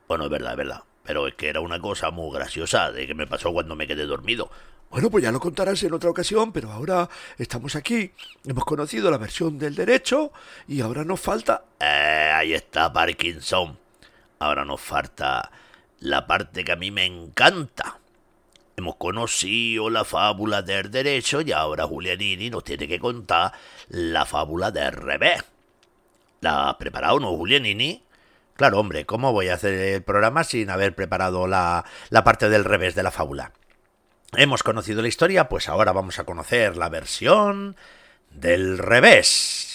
Bueno, 0.06 0.26
es 0.26 0.30
verdad, 0.30 0.52
es 0.52 0.56
verdad. 0.56 0.82
Pero 1.02 1.26
es 1.26 1.34
que 1.34 1.48
era 1.48 1.58
una 1.58 1.80
cosa 1.80 2.12
muy 2.12 2.32
graciosa 2.32 2.92
de 2.92 3.08
que 3.08 3.14
me 3.14 3.26
pasó 3.26 3.52
cuando 3.52 3.74
me 3.74 3.88
quedé 3.88 4.06
dormido. 4.06 4.52
Bueno, 4.88 5.10
pues 5.10 5.24
ya 5.24 5.32
lo 5.32 5.40
contarás 5.40 5.82
en 5.82 5.92
otra 5.92 6.10
ocasión, 6.10 6.52
pero 6.52 6.70
ahora 6.70 7.08
estamos 7.36 7.74
aquí. 7.74 8.12
Hemos 8.46 8.64
conocido 8.64 9.10
la 9.10 9.18
versión 9.18 9.58
del 9.58 9.74
derecho 9.74 10.32
y 10.68 10.80
ahora 10.80 11.04
nos 11.04 11.18
falta... 11.18 11.64
Eh, 11.80 12.30
ahí 12.32 12.54
está 12.54 12.92
Parkinson. 12.92 13.76
Ahora 14.38 14.64
nos 14.64 14.80
falta 14.80 15.50
la 15.98 16.24
parte 16.24 16.62
que 16.62 16.70
a 16.70 16.76
mí 16.76 16.92
me 16.92 17.04
encanta. 17.04 17.97
Hemos 18.78 18.94
conocido 18.94 19.90
la 19.90 20.04
fábula 20.04 20.62
del 20.62 20.88
derecho 20.88 21.40
y 21.40 21.50
ahora 21.50 21.84
Julianini 21.84 22.48
nos 22.48 22.62
tiene 22.62 22.86
que 22.86 23.00
contar 23.00 23.50
la 23.88 24.24
fábula 24.24 24.70
del 24.70 24.92
revés. 24.92 25.42
¿La 26.42 26.70
has 26.70 26.76
preparado, 26.76 27.18
no, 27.18 27.36
Julianini? 27.36 28.04
Claro, 28.54 28.78
hombre, 28.78 29.04
¿cómo 29.04 29.32
voy 29.32 29.48
a 29.48 29.54
hacer 29.54 29.74
el 29.74 30.04
programa 30.04 30.44
sin 30.44 30.70
haber 30.70 30.94
preparado 30.94 31.48
la, 31.48 31.84
la 32.10 32.22
parte 32.22 32.48
del 32.48 32.64
revés 32.64 32.94
de 32.94 33.02
la 33.02 33.10
fábula? 33.10 33.50
Hemos 34.36 34.62
conocido 34.62 35.02
la 35.02 35.08
historia, 35.08 35.48
pues 35.48 35.68
ahora 35.68 35.90
vamos 35.90 36.20
a 36.20 36.24
conocer 36.24 36.76
la 36.76 36.88
versión 36.88 37.74
del 38.30 38.78
revés. 38.78 39.67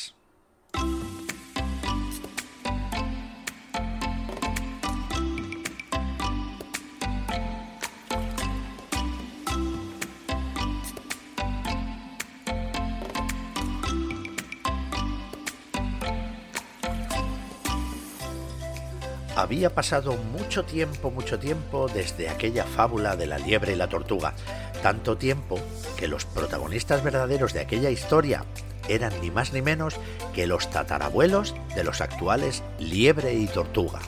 Había 19.43 19.75
pasado 19.75 20.13
mucho 20.13 20.63
tiempo, 20.63 21.11
mucho 21.11 21.37
tiempo 21.37 21.89
desde 21.93 22.29
aquella 22.29 22.63
fábula 22.63 23.17
de 23.17 23.27
la 23.27 23.37
liebre 23.37 23.73
y 23.73 23.75
la 23.75 23.89
tortuga. 23.89 24.33
Tanto 24.81 25.17
tiempo 25.17 25.59
que 25.97 26.07
los 26.07 26.23
protagonistas 26.23 27.03
verdaderos 27.03 27.51
de 27.51 27.59
aquella 27.59 27.89
historia 27.89 28.45
eran 28.87 29.11
ni 29.19 29.31
más 29.31 29.51
ni 29.51 29.61
menos 29.61 29.95
que 30.33 30.47
los 30.47 30.69
tatarabuelos 30.69 31.55
de 31.75 31.83
los 31.83 31.99
actuales 31.99 32.63
liebre 32.79 33.33
y 33.33 33.47
tortuga. 33.47 33.99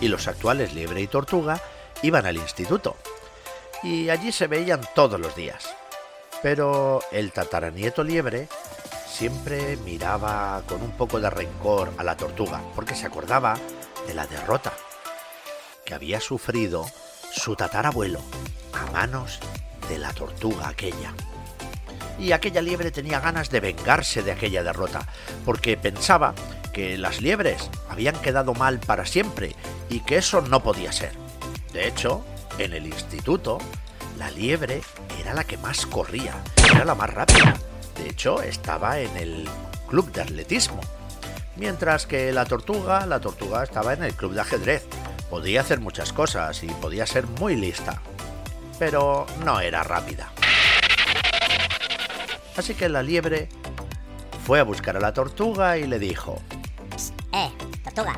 Y 0.00 0.08
los 0.08 0.26
actuales 0.26 0.72
liebre 0.72 1.02
y 1.02 1.06
tortuga 1.06 1.60
iban 2.00 2.24
al 2.24 2.38
instituto. 2.38 2.96
Y 3.82 4.08
allí 4.08 4.32
se 4.32 4.46
veían 4.46 4.80
todos 4.94 5.20
los 5.20 5.36
días. 5.36 5.68
Pero 6.42 7.02
el 7.12 7.30
tataranieto 7.30 8.02
liebre 8.02 8.48
siempre 9.06 9.76
miraba 9.84 10.62
con 10.66 10.80
un 10.80 10.92
poco 10.92 11.20
de 11.20 11.28
rencor 11.28 11.92
a 11.98 12.02
la 12.02 12.16
tortuga, 12.16 12.62
porque 12.74 12.94
se 12.94 13.04
acordaba 13.04 13.58
de 14.06 14.14
la 14.14 14.26
derrota 14.26 14.72
que 15.84 15.94
había 15.94 16.20
sufrido 16.20 16.86
su 17.32 17.56
tatarabuelo 17.56 18.20
a 18.72 18.90
manos 18.92 19.38
de 19.88 19.98
la 19.98 20.12
tortuga 20.12 20.68
aquella. 20.68 21.14
Y 22.18 22.32
aquella 22.32 22.62
liebre 22.62 22.90
tenía 22.90 23.20
ganas 23.20 23.50
de 23.50 23.60
vengarse 23.60 24.22
de 24.22 24.32
aquella 24.32 24.62
derrota, 24.62 25.06
porque 25.44 25.76
pensaba 25.76 26.34
que 26.72 26.96
las 26.96 27.20
liebres 27.20 27.70
habían 27.88 28.20
quedado 28.20 28.54
mal 28.54 28.78
para 28.80 29.04
siempre 29.04 29.54
y 29.88 30.00
que 30.00 30.16
eso 30.18 30.40
no 30.40 30.62
podía 30.62 30.92
ser. 30.92 31.12
De 31.72 31.88
hecho, 31.88 32.24
en 32.58 32.72
el 32.72 32.86
instituto, 32.86 33.58
la 34.16 34.30
liebre 34.30 34.82
era 35.20 35.34
la 35.34 35.44
que 35.44 35.58
más 35.58 35.86
corría, 35.86 36.34
era 36.72 36.84
la 36.84 36.94
más 36.94 37.10
rápida. 37.10 37.56
De 37.96 38.08
hecho, 38.08 38.42
estaba 38.42 39.00
en 39.00 39.16
el 39.16 39.48
club 39.88 40.10
de 40.12 40.22
atletismo 40.22 40.80
Mientras 41.56 42.06
que 42.06 42.32
la 42.32 42.44
tortuga, 42.44 43.06
la 43.06 43.20
tortuga 43.20 43.62
estaba 43.62 43.92
en 43.92 44.02
el 44.02 44.14
club 44.14 44.34
de 44.34 44.40
ajedrez. 44.40 44.86
Podía 45.30 45.60
hacer 45.60 45.80
muchas 45.80 46.12
cosas 46.12 46.62
y 46.62 46.66
podía 46.66 47.06
ser 47.06 47.26
muy 47.26 47.56
lista. 47.56 48.02
Pero 48.78 49.26
no 49.44 49.60
era 49.60 49.82
rápida. 49.84 50.32
Así 52.56 52.74
que 52.74 52.88
la 52.88 53.02
liebre 53.02 53.48
fue 54.44 54.60
a 54.60 54.62
buscar 54.62 54.96
a 54.96 55.00
la 55.00 55.12
tortuga 55.12 55.78
y 55.78 55.86
le 55.86 55.98
dijo... 55.98 56.40
Eh, 57.32 57.50
tortuga, 57.82 58.16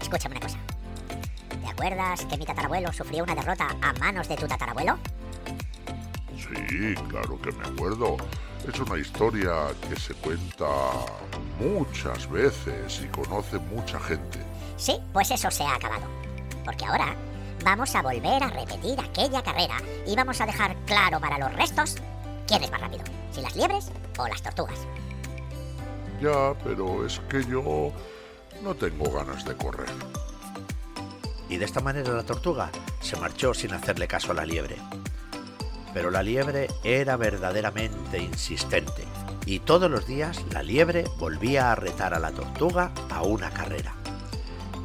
escúchame 0.00 0.36
una 0.36 0.46
cosa. 0.46 0.58
¿Te 1.62 1.68
acuerdas 1.68 2.24
que 2.24 2.36
mi 2.36 2.44
tatarabuelo 2.46 2.92
sufrió 2.92 3.24
una 3.24 3.34
derrota 3.34 3.68
a 3.82 3.92
manos 3.94 4.28
de 4.28 4.36
tu 4.36 4.46
tatarabuelo? 4.46 4.98
Sí, 6.36 6.94
claro 7.08 7.40
que 7.40 7.52
me 7.52 7.64
acuerdo. 7.64 8.16
Es 8.66 8.80
una 8.80 8.98
historia 8.98 9.68
que 9.88 9.94
se 9.96 10.12
cuenta 10.14 10.66
muchas 11.60 12.28
veces 12.28 13.00
y 13.02 13.06
conoce 13.08 13.58
mucha 13.58 14.00
gente. 14.00 14.40
Sí, 14.76 14.98
pues 15.12 15.30
eso 15.30 15.50
se 15.50 15.62
ha 15.62 15.76
acabado. 15.76 16.06
Porque 16.64 16.84
ahora 16.84 17.14
vamos 17.64 17.94
a 17.94 18.02
volver 18.02 18.42
a 18.42 18.48
repetir 18.48 18.98
aquella 19.00 19.42
carrera 19.42 19.76
y 20.06 20.16
vamos 20.16 20.40
a 20.40 20.46
dejar 20.46 20.76
claro 20.84 21.20
para 21.20 21.38
los 21.38 21.52
restos 21.54 21.96
quién 22.48 22.64
es 22.64 22.70
más 22.70 22.80
rápido, 22.80 23.04
si 23.30 23.40
las 23.40 23.54
liebres 23.54 23.90
o 24.18 24.26
las 24.26 24.42
tortugas. 24.42 24.78
Ya, 26.20 26.54
pero 26.64 27.06
es 27.06 27.20
que 27.28 27.44
yo 27.44 27.92
no 28.62 28.74
tengo 28.74 29.10
ganas 29.12 29.44
de 29.44 29.56
correr. 29.56 29.90
Y 31.48 31.56
de 31.56 31.64
esta 31.64 31.80
manera 31.80 32.12
la 32.12 32.24
tortuga 32.24 32.70
se 33.00 33.16
marchó 33.16 33.54
sin 33.54 33.72
hacerle 33.72 34.08
caso 34.08 34.32
a 34.32 34.34
la 34.34 34.44
liebre. 34.44 34.76
Pero 35.96 36.10
la 36.10 36.22
liebre 36.22 36.68
era 36.84 37.16
verdaderamente 37.16 38.18
insistente 38.18 39.04
y 39.46 39.60
todos 39.60 39.90
los 39.90 40.06
días 40.06 40.44
la 40.52 40.62
liebre 40.62 41.04
volvía 41.18 41.72
a 41.72 41.74
retar 41.74 42.12
a 42.12 42.18
la 42.18 42.32
tortuga 42.32 42.92
a 43.08 43.22
una 43.22 43.48
carrera. 43.48 43.94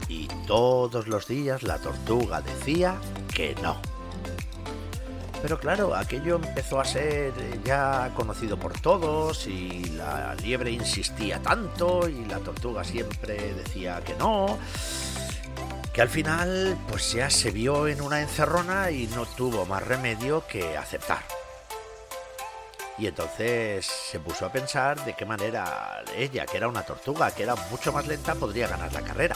Y 0.07 0.29
todos 0.47 1.09
los 1.09 1.27
días 1.27 1.63
la 1.63 1.79
tortuga 1.79 2.39
decía 2.39 2.95
que 3.35 3.55
no. 3.61 3.75
Pero 5.41 5.59
claro, 5.59 5.95
aquello 5.95 6.37
empezó 6.37 6.79
a 6.79 6.85
ser 6.85 7.33
ya 7.65 8.13
conocido 8.15 8.55
por 8.55 8.71
todos 8.79 9.47
y 9.47 9.83
la 9.97 10.33
liebre 10.35 10.71
insistía 10.71 11.41
tanto 11.41 12.07
y 12.07 12.23
la 12.23 12.37
tortuga 12.39 12.85
siempre 12.85 13.53
decía 13.53 14.01
que 14.01 14.15
no, 14.15 14.57
que 15.93 16.01
al 16.01 16.09
final 16.09 16.77
pues 16.87 17.11
ya 17.11 17.29
se 17.29 17.51
vio 17.51 17.87
en 17.87 18.01
una 18.01 18.21
encerrona 18.21 18.91
y 18.91 19.07
no 19.07 19.25
tuvo 19.25 19.65
más 19.65 19.83
remedio 19.83 20.45
que 20.47 20.77
aceptar. 20.77 21.23
Y 22.97 23.07
entonces 23.07 23.85
se 23.85 24.19
puso 24.19 24.45
a 24.45 24.51
pensar 24.51 25.03
de 25.03 25.15
qué 25.15 25.25
manera 25.25 26.03
ella, 26.15 26.45
que 26.45 26.57
era 26.57 26.67
una 26.67 26.83
tortuga, 26.83 27.31
que 27.31 27.43
era 27.43 27.55
mucho 27.69 27.91
más 27.91 28.07
lenta, 28.07 28.35
podría 28.35 28.67
ganar 28.67 28.93
la 28.93 29.01
carrera. 29.01 29.35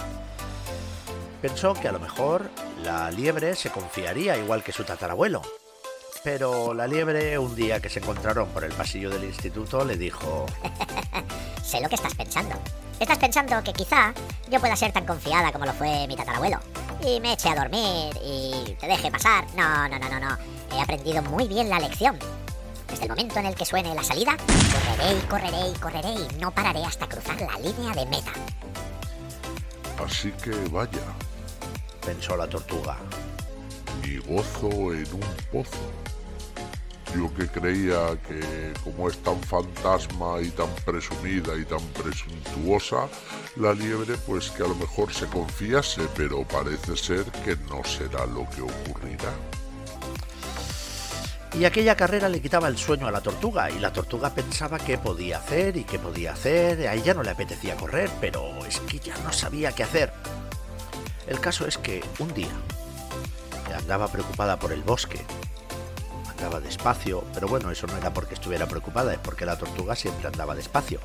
Pensó 1.42 1.74
que 1.74 1.88
a 1.88 1.92
lo 1.92 2.00
mejor 2.00 2.50
la 2.84 3.10
liebre 3.12 3.56
se 3.56 3.72
confiaría 3.72 4.38
igual 4.38 4.64
que 4.64 4.72
su 4.72 4.84
tatarabuelo. 4.84 5.42
Pero 6.24 6.74
la 6.74 6.88
liebre, 6.88 7.38
un 7.38 7.56
día 7.56 7.80
que 7.80 7.90
se 7.90 8.00
encontraron 8.00 8.50
por 8.50 8.64
el 8.64 8.72
pasillo 8.72 9.10
del 9.10 9.26
instituto, 9.26 9.84
le 9.84 9.98
dijo... 9.98 10.46
sé 11.66 11.82
lo 11.82 11.90
que 11.90 11.96
estás 11.96 12.14
pensando. 12.14 12.56
Estás 13.00 13.18
pensando 13.18 13.62
que 13.64 13.74
quizá 13.74 14.14
yo 14.50 14.60
pueda 14.60 14.76
ser 14.76 14.92
tan 14.94 15.06
confiada 15.06 15.52
como 15.52 15.66
lo 15.66 15.74
fue 15.74 16.08
mi 16.08 16.16
tatarabuelo. 16.16 16.60
Y 17.02 17.20
me 17.20 17.34
eche 17.34 17.50
a 17.50 17.56
dormir 17.56 18.16
y 18.24 18.76
te 18.80 18.88
deje 18.88 19.12
pasar. 19.12 19.46
No, 19.56 19.90
no, 19.90 20.00
no, 20.00 20.10
no, 20.10 20.20
no. 20.20 20.38
He 20.72 20.82
aprendido 20.82 21.22
muy 21.24 21.48
bien 21.48 21.70
la 21.70 21.80
lección. 21.80 22.18
Desde 22.88 23.04
el 23.04 23.10
momento 23.10 23.40
en 23.40 23.48
el 23.48 23.56
que 23.56 23.66
suene 23.66 23.94
la 23.96 24.04
salida, 24.04 24.38
correré 24.38 25.18
y 25.18 25.22
correré 25.28 25.70
y 25.70 25.74
correré 25.74 26.10
y 26.12 26.40
no 26.40 26.52
pararé 26.52 26.86
hasta 26.86 27.08
cruzar 27.08 27.42
la 27.42 27.58
línea 27.60 27.94
de 27.94 28.06
meta. 28.06 28.32
Así 30.06 30.32
que 30.44 30.52
vaya, 30.72 31.02
pensó 32.06 32.38
la 32.38 32.48
tortuga. 32.48 32.98
Mi 34.02 34.18
gozo 34.18 34.94
en 34.94 35.14
un 35.14 35.36
pozo. 35.52 36.05
Yo 37.16 37.34
que 37.34 37.48
creía 37.48 38.20
que 38.28 38.74
como 38.84 39.08
es 39.08 39.18
tan 39.20 39.40
fantasma 39.42 40.42
y 40.42 40.50
tan 40.50 40.70
presumida 40.84 41.56
y 41.56 41.64
tan 41.64 41.82
presuntuosa, 41.94 43.08
la 43.56 43.74
liebre 43.74 44.16
pues 44.26 44.52
que 44.52 44.64
a 44.64 44.68
lo 44.68 44.76
mejor 44.76 45.14
se 45.14 45.26
confiase, 45.28 46.02
pero 46.16 46.44
parece 46.44 46.98
ser 46.98 47.24
que 47.44 47.56
no 47.70 47.84
será 47.84 48.26
lo 48.26 48.48
que 48.50 48.62
ocurrirá. 48.62 49.32
Y 51.58 51.64
aquella 51.64 51.96
carrera 51.96 52.28
le 52.28 52.42
quitaba 52.42 52.68
el 52.68 52.78
sueño 52.78 53.08
a 53.08 53.12
la 53.12 53.22
tortuga 53.22 53.72
y 53.72 53.80
la 53.80 53.94
tortuga 53.94 54.36
pensaba 54.36 54.78
qué 54.78 54.98
podía 54.98 55.38
hacer 55.38 55.78
y 55.78 55.86
qué 55.86 55.98
podía 55.98 56.34
hacer. 56.34 56.86
A 56.86 56.96
ella 56.96 57.14
no 57.14 57.24
le 57.24 57.30
apetecía 57.30 57.78
correr, 57.78 58.10
pero 58.20 58.44
es 58.66 58.82
que 58.82 59.00
ya 59.00 59.18
no 59.20 59.32
sabía 59.32 59.72
qué 59.72 59.84
hacer. 59.84 60.12
El 61.28 61.40
caso 61.40 61.66
es 61.66 61.78
que 61.78 62.04
un 62.20 62.34
día 62.34 62.52
andaba 63.74 64.10
preocupada 64.10 64.60
por 64.60 64.74
el 64.74 64.84
bosque. 64.84 65.26
Andaba 66.46 66.62
despacio, 66.62 67.24
pero 67.34 67.48
bueno, 67.48 67.72
eso 67.72 67.88
no 67.88 67.98
era 67.98 68.14
porque 68.14 68.36
estuviera 68.36 68.68
preocupada, 68.68 69.12
es 69.12 69.18
porque 69.18 69.48
la 69.48 69.58
tortuga 69.58 69.96
siempre 69.96 70.28
andaba 70.28 70.54
despacio. 70.54 71.00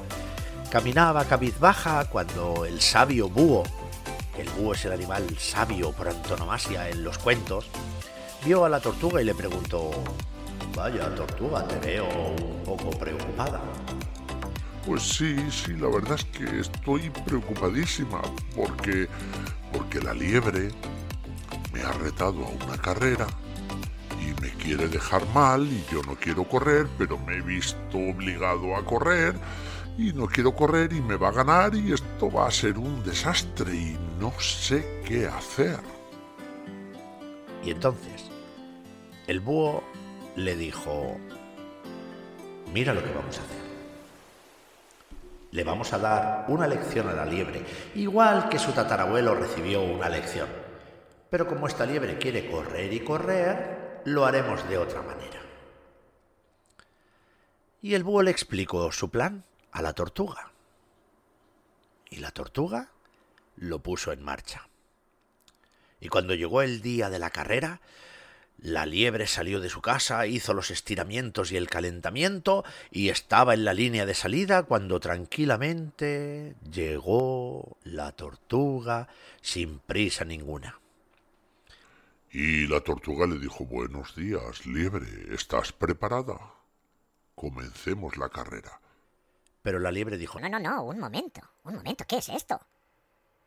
Caminaba 0.71 1.25
cabizbaja 1.25 2.05
cuando 2.11 2.67
el 2.67 2.83
sabio 2.83 3.31
búho, 3.31 3.63
el 4.37 4.47
búho 4.51 4.75
es 4.75 4.85
el 4.85 4.93
animal 4.93 5.25
sabio 5.39 5.93
por 5.93 6.09
antonomasia 6.09 6.91
en 6.91 7.05
los 7.05 7.17
cuentos, 7.17 7.71
vio 8.45 8.67
a 8.67 8.69
la 8.69 8.81
tortuga 8.81 9.23
y 9.23 9.25
le 9.25 9.35
preguntó, 9.35 9.91
Vaya, 10.77 11.09
tortuga, 11.15 11.67
te 11.67 11.79
veo 11.79 12.07
un 12.07 12.63
poco 12.63 12.91
preocupada. 12.91 13.63
Pues 14.85 15.03
sí, 15.03 15.39
sí, 15.51 15.73
la 15.73 15.89
verdad 15.89 16.19
es 16.19 16.25
que 16.27 16.61
estoy 16.61 17.09
preocupadísima 17.25 18.21
porque 18.55 19.09
porque 19.73 20.03
la 20.03 20.13
liebre 20.13 20.69
me 21.73 21.81
ha 21.81 21.93
retado 21.93 22.45
a 22.45 22.67
una 22.67 22.77
carrera 22.77 23.27
me 24.41 24.49
quiere 24.51 24.89
dejar 24.89 25.27
mal 25.35 25.67
y 25.67 25.85
yo 25.93 26.03
no 26.03 26.17
quiero 26.17 26.45
correr, 26.45 26.87
pero 26.97 27.19
me 27.19 27.37
he 27.37 27.43
visto 27.43 27.99
obligado 27.99 28.75
a 28.75 28.85
correr 28.85 29.35
y 29.99 30.13
no 30.15 30.27
quiero 30.27 30.55
correr 30.55 30.93
y 30.93 31.01
me 31.03 31.17
va 31.17 31.29
a 31.29 31.33
ganar 31.33 31.75
y 31.75 31.93
esto 31.93 32.31
va 32.31 32.47
a 32.47 32.51
ser 32.51 32.79
un 32.79 33.03
desastre 33.05 33.75
y 33.75 33.99
no 34.19 34.33
sé 34.41 35.03
qué 35.05 35.27
hacer. 35.27 35.81
Y 37.63 37.71
entonces, 37.71 38.31
el 39.27 39.41
búho 39.41 39.85
le 40.37 40.57
dijo, 40.57 41.19
mira 42.73 42.95
lo 42.95 43.05
que 43.05 43.13
vamos 43.13 43.39
a 43.39 43.43
hacer. 43.43 43.61
Le 45.53 45.65
vamos 45.65 45.93
a 45.93 45.99
dar 45.99 46.45
una 46.49 46.67
lección 46.67 47.09
a 47.09 47.13
la 47.13 47.27
liebre, 47.27 47.63
igual 47.95 48.49
que 48.49 48.59
su 48.59 48.73
tatarabuelo 48.73 49.35
recibió 49.35 49.83
una 49.83 50.09
lección. 50.09 50.49
Pero 51.29 51.47
como 51.47 51.67
esta 51.67 51.85
liebre 51.85 52.17
quiere 52.17 52.51
correr 52.51 52.93
y 52.93 53.01
correr, 53.01 53.80
lo 54.05 54.25
haremos 54.25 54.69
de 54.69 54.79
otra 54.79 55.03
manera. 55.03 55.41
Y 57.83 57.95
el 57.95 58.05
búho 58.05 58.23
le 58.23 58.31
explicó 58.31 58.91
su 58.93 59.11
plan 59.11 59.45
a 59.73 59.83
la 59.83 59.93
tortuga. 59.93 60.53
Y 62.11 62.17
la 62.17 62.31
tortuga 62.31 62.91
lo 63.57 63.79
puso 63.81 64.13
en 64.13 64.23
marcha. 64.23 64.69
Y 66.01 66.09
cuando 66.09 66.35
llegó 66.35 66.63
el 66.63 66.83
día 66.83 67.11
de 67.11 67.19
la 67.19 67.31
carrera, 67.31 67.81
la 68.59 68.85
liebre 68.85 69.27
salió 69.27 69.61
de 69.61 69.71
su 69.71 69.81
casa, 69.81 70.27
hizo 70.27 70.53
los 70.53 70.71
estiramientos 70.71 71.53
y 71.53 71.57
el 71.57 71.69
calentamiento 71.69 72.65
y 72.91 73.09
estaba 73.09 73.55
en 73.55 73.65
la 73.65 73.73
línea 73.73 74.05
de 74.05 74.15
salida 74.15 74.65
cuando 74.65 75.01
tranquilamente 75.01 76.57
llegó 76.71 77.79
la 77.85 78.13
tortuga 78.13 79.09
sin 79.41 79.79
prisa 79.79 80.25
ninguna. 80.25 80.79
Y 82.33 82.69
la 82.69 82.81
tortuga 82.81 83.27
le 83.27 83.39
dijo 83.39 83.65
Buenos 83.65 84.15
días, 84.15 84.65
liebre, 84.65 85.35
¿estás 85.35 85.73
preparada? 85.73 86.39
Comencemos 87.35 88.17
la 88.19 88.29
carrera. 88.29 88.81
Pero 89.63 89.81
la 89.81 89.91
liebre 89.91 90.17
dijo 90.17 90.39
No, 90.39 90.49
no, 90.49 90.61
no, 90.61 90.85
un 90.85 91.01
momento, 91.01 91.41
un 91.65 91.75
momento, 91.75 92.05
¿qué 92.07 92.19
es 92.19 92.29
esto? 92.29 92.61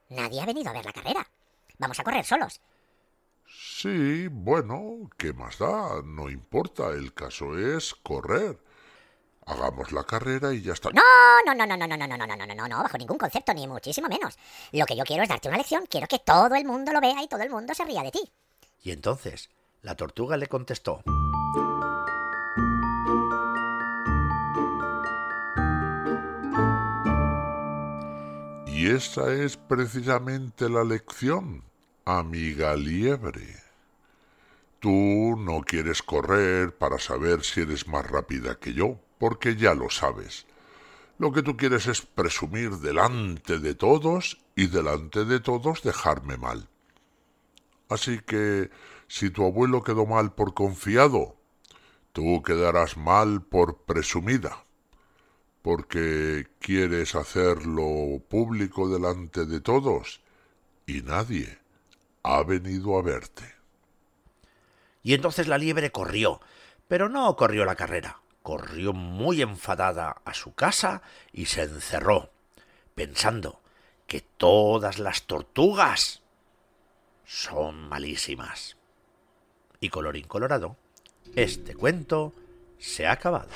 Nadie 0.10 0.42
ha 0.42 0.46
venido 0.46 0.70
a 0.70 0.74
ver 0.74 0.84
la 0.84 0.92
carrera. 0.92 1.26
Vamos 1.78 1.98
a 1.98 2.04
correr 2.04 2.26
solos. 2.26 2.60
Sí, 3.48 4.28
bueno, 4.28 5.10
¿qué 5.18 5.32
más 5.32 5.60
da? 5.60 6.02
No 6.04 6.30
importa, 6.30 6.90
el 6.90 7.14
caso 7.14 7.58
es 7.58 7.96
correr. 7.96 8.60
Hagamos 9.46 9.94
la 9.94 10.04
carrera 10.04 10.54
y 10.54 10.62
ya 10.62 10.74
está. 10.74 10.90
No, 10.92 11.02
no, 11.46 11.56
no, 11.56 11.66
no, 11.66 11.78
no, 11.78 11.88
no, 11.88 11.96
no, 11.96 12.06
no, 12.06 12.18
no, 12.18 12.28
no, 12.28 12.36
no, 12.36 12.56
no, 12.56 12.68
no, 12.68 12.84
bajo 12.84 12.98
ningún 12.98 13.18
concepto, 13.18 13.54
ni 13.54 13.66
muchísimo 13.66 14.10
menos. 14.10 14.38
Lo 14.74 14.86
que 14.86 14.98
yo 14.98 15.06
quiero 15.06 15.24
es 15.24 15.30
darte 15.30 15.48
una 15.48 15.58
lección, 15.58 15.86
quiero 15.86 16.08
que 16.08 16.20
todo 16.20 16.54
el 16.56 16.66
mundo 16.66 16.92
lo 16.92 17.00
vea 17.00 17.24
y 17.24 17.30
todo 17.30 17.44
el 17.44 17.50
mundo 17.50 17.74
se 17.74 17.86
ría 17.86 18.04
de 18.04 18.12
ti. 18.12 18.30
Y 18.84 18.92
entonces 18.92 19.50
la 19.82 19.96
tortuga 19.96 20.36
le 20.36 20.48
contestó. 20.48 21.02
Y 28.68 28.90
esa 28.90 29.34
es 29.34 29.56
precisamente 29.56 30.70
la 30.70 30.84
lección, 30.84 31.64
amiga 32.04 32.76
liebre. 32.76 33.64
Tú 34.82 35.38
no 35.38 35.62
quieres 35.62 36.02
correr 36.02 36.78
para 36.78 37.00
saber 37.00 37.44
si 37.44 37.62
eres 37.62 37.88
más 37.88 38.06
rápida 38.06 38.60
que 38.60 38.74
yo, 38.74 39.00
porque 39.18 39.56
ya 39.56 39.74
lo 39.74 39.90
sabes. 39.90 40.46
Lo 41.18 41.32
que 41.32 41.42
tú 41.42 41.56
quieres 41.56 41.88
es 41.88 42.02
presumir 42.02 42.72
delante 42.72 43.60
de 43.60 43.76
todos 43.76 44.40
y 44.58 44.68
delante 44.68 45.24
de 45.24 45.40
todos 45.40 45.84
dejarme 45.84 46.36
mal. 46.36 46.68
Así 47.94 48.20
que, 48.20 48.72
si 49.08 49.30
tu 49.30 49.46
abuelo 49.46 49.84
quedó 49.84 50.06
mal 50.06 50.34
por 50.34 50.54
confiado, 50.54 51.36
tú 52.12 52.42
quedarás 52.42 52.98
mal 52.98 53.42
por 53.44 53.84
presumida 53.84 54.64
porque 55.64 56.48
quieres 56.60 57.16
hacerlo 57.16 58.22
público 58.28 58.90
delante 58.90 59.46
de 59.46 59.62
todos 59.62 60.22
y 60.86 61.02
nadie 61.02 61.58
ha 62.22 62.44
venido 62.44 62.98
a 62.98 63.02
verte. 63.02 63.56
Y 65.04 65.14
entonces 65.14 65.48
la 65.48 65.58
liebre 65.58 65.92
corrió, 65.92 66.42
pero 66.90 67.08
no 67.08 67.36
corrió 67.38 67.64
la 67.64 67.76
carrera, 67.76 68.20
corrió 68.42 68.92
muy 68.92 69.42
enfadada 69.42 70.18
a 70.26 70.34
su 70.34 70.54
casa 70.54 71.02
y 71.32 71.46
se 71.46 71.64
encerró, 71.64 72.32
pensando 72.94 73.62
que 74.06 74.20
todas 74.20 75.00
las 75.00 75.24
tortugas 75.24 76.23
son 77.26 77.90
malísimas. 77.90 78.78
Y 79.80 79.90
colorín 79.90 80.28
colorado, 80.28 80.78
este 81.36 81.76
cuento 81.76 82.34
se 82.80 83.08
ha 83.08 83.12
acabado. 83.12 83.50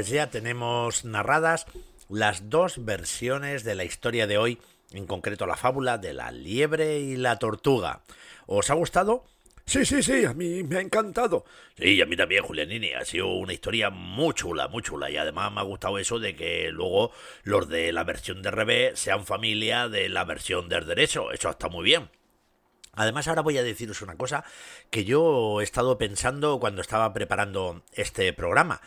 Pues 0.00 0.08
ya 0.08 0.30
tenemos 0.30 1.04
narradas 1.04 1.66
las 2.08 2.48
dos 2.48 2.86
versiones 2.86 3.64
de 3.64 3.74
la 3.74 3.84
historia 3.84 4.26
de 4.26 4.38
hoy, 4.38 4.58
en 4.92 5.06
concreto 5.06 5.46
la 5.46 5.56
fábula 5.56 5.98
de 5.98 6.14
la 6.14 6.30
liebre 6.30 7.00
y 7.00 7.18
la 7.18 7.38
tortuga. 7.38 8.00
¿Os 8.46 8.70
ha 8.70 8.74
gustado? 8.74 9.26
Sí, 9.66 9.84
sí, 9.84 10.02
sí, 10.02 10.24
a 10.24 10.32
mí 10.32 10.62
me 10.62 10.78
ha 10.78 10.80
encantado. 10.80 11.44
Sí, 11.76 12.00
a 12.00 12.06
mí 12.06 12.16
también, 12.16 12.44
Julianini. 12.44 12.92
Ha 12.92 13.04
sido 13.04 13.26
una 13.26 13.52
historia 13.52 13.90
muy 13.90 14.32
chula, 14.32 14.68
muy 14.68 14.82
chula. 14.82 15.10
Y 15.10 15.18
además 15.18 15.52
me 15.52 15.60
ha 15.60 15.64
gustado 15.64 15.98
eso 15.98 16.18
de 16.18 16.34
que 16.34 16.70
luego 16.70 17.12
los 17.42 17.68
de 17.68 17.92
la 17.92 18.04
versión 18.04 18.40
de 18.40 18.50
revés 18.50 18.98
sean 18.98 19.26
familia 19.26 19.90
de 19.90 20.08
la 20.08 20.24
versión 20.24 20.70
del 20.70 20.86
derecho. 20.86 21.30
Eso 21.30 21.50
está 21.50 21.68
muy 21.68 21.84
bien. 21.84 22.08
Además, 22.94 23.28
ahora 23.28 23.42
voy 23.42 23.58
a 23.58 23.62
deciros 23.62 24.00
una 24.00 24.16
cosa 24.16 24.44
que 24.88 25.04
yo 25.04 25.60
he 25.60 25.64
estado 25.64 25.98
pensando 25.98 26.58
cuando 26.58 26.80
estaba 26.80 27.12
preparando 27.12 27.82
este 27.92 28.32
programa. 28.32 28.80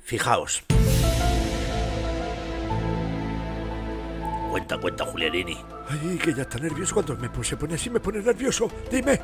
Fijaos. 0.00 0.62
Cuenta, 4.50 4.78
cuenta, 4.78 5.04
Julianini. 5.06 5.56
Ay, 5.88 6.18
que 6.22 6.34
ya 6.34 6.42
está 6.42 6.58
nervioso. 6.58 6.94
Cuando 6.94 7.16
me 7.16 7.44
se 7.44 7.56
pone 7.56 7.74
así, 7.74 7.88
me 7.88 8.00
pone 8.00 8.20
nervioso. 8.20 8.70
Dime. 8.90 9.20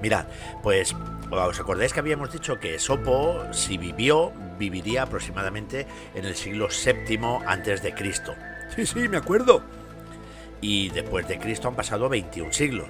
Mirad, 0.00 0.26
pues 0.62 0.96
os 1.30 1.60
acordáis 1.60 1.92
que 1.92 2.00
habíamos 2.00 2.32
dicho 2.32 2.58
que 2.58 2.78
Sopo, 2.78 3.52
si 3.52 3.78
vivió, 3.78 4.32
viviría 4.58 5.02
aproximadamente 5.02 5.86
en 6.14 6.24
el 6.24 6.34
siglo 6.34 6.68
VII 6.68 7.18
antes 7.46 7.82
de 7.82 7.94
Cristo. 7.94 8.34
Sí, 8.74 8.86
sí, 8.86 9.08
me 9.08 9.18
acuerdo. 9.18 9.62
Y 10.60 10.88
después 10.90 11.28
de 11.28 11.38
Cristo 11.38 11.68
han 11.68 11.76
pasado 11.76 12.08
21 12.08 12.52
siglos. 12.52 12.88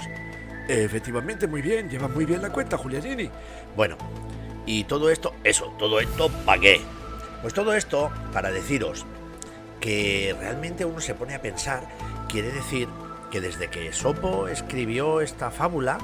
Efectivamente, 0.69 1.47
muy 1.47 1.63
bien, 1.63 1.91
lleva 1.91 2.09
muy 2.09 2.25
bien 2.25 2.41
la 2.41 2.51
cuenta, 2.51 2.79
Julianini. 2.79 3.29
Bueno, 3.77 3.97
y 4.67 4.85
todo 4.85 5.11
esto, 5.11 5.35
eso, 5.43 5.75
todo 5.79 6.01
esto, 6.01 6.29
¿para 6.47 6.61
qué? 6.61 6.81
Pues 7.43 7.55
todo 7.55 7.75
esto 7.75 8.11
para 8.33 8.51
deciros 8.51 9.05
que 9.81 10.35
realmente 10.39 10.85
uno 10.85 11.01
se 11.01 11.15
pone 11.15 11.35
a 11.35 11.43
pensar, 11.43 11.89
quiere 12.29 12.53
decir 12.53 12.89
que 13.33 13.41
desde 13.41 13.69
que 13.69 13.93
Sopo 13.93 14.47
escribió 14.47 15.21
esta 15.21 15.51
fábula 15.51 15.99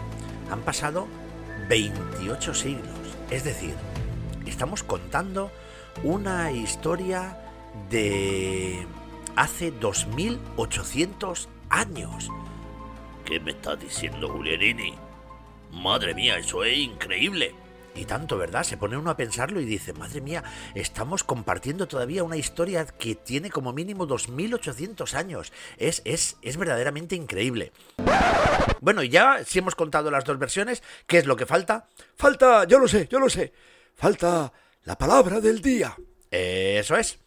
han 0.51 0.61
pasado 0.63 1.07
28 1.69 2.55
siglos. 2.55 2.89
Es 3.31 3.45
decir, 3.45 3.75
estamos 4.47 4.83
contando 4.83 5.53
una 6.03 6.51
historia 6.51 7.39
de 7.89 8.87
hace 9.37 9.71
2800 9.71 11.49
años. 11.71 12.31
¿Qué 13.25 13.39
me 13.39 13.53
estás 13.53 13.79
diciendo, 13.79 14.29
Julianini? 14.29 14.95
Madre 15.71 16.15
mía, 16.15 16.39
eso 16.39 16.65
es 16.65 16.79
increíble. 16.79 17.55
Y 17.99 18.05
tanto, 18.05 18.39
¿verdad? 18.39 18.63
Se 18.63 18.77
pone 18.77 18.97
uno 18.97 19.11
a 19.11 19.17
pensarlo 19.17 19.61
y 19.61 19.65
dice, 19.65 19.93
madre 19.93 20.21
mía, 20.21 20.45
estamos 20.77 21.25
compartiendo 21.25 21.89
todavía 21.89 22.23
una 22.23 22.37
historia 22.37 22.87
que 22.87 23.17
tiene 23.17 23.51
como 23.51 23.73
mínimo 23.73 24.07
2.800 24.07 25.15
años. 25.15 25.53
Es, 25.79 26.01
es, 26.05 26.37
es 26.43 26.57
verdaderamente 26.57 27.17
increíble. 27.17 27.73
Bueno, 28.81 29.03
y 29.03 29.09
ya 29.09 29.45
si 29.45 29.59
hemos 29.59 29.75
contado 29.75 30.13
las 30.13 30.25
dos 30.25 30.39
versiones, 30.39 30.85
¿qué 31.09 31.19
es 31.19 31.27
lo 31.27 31.35
que 31.35 31.45
falta? 31.45 31.89
Falta, 32.15 32.65
yo 32.67 32.79
lo 32.79 32.87
sé, 32.87 33.09
yo 33.11 33.19
lo 33.19 33.29
sé. 33.29 33.53
Falta 33.97 34.53
la 34.85 34.97
palabra 34.97 35.41
del 35.41 35.61
día. 35.61 35.97
Eso 36.31 36.97
es. 36.97 37.19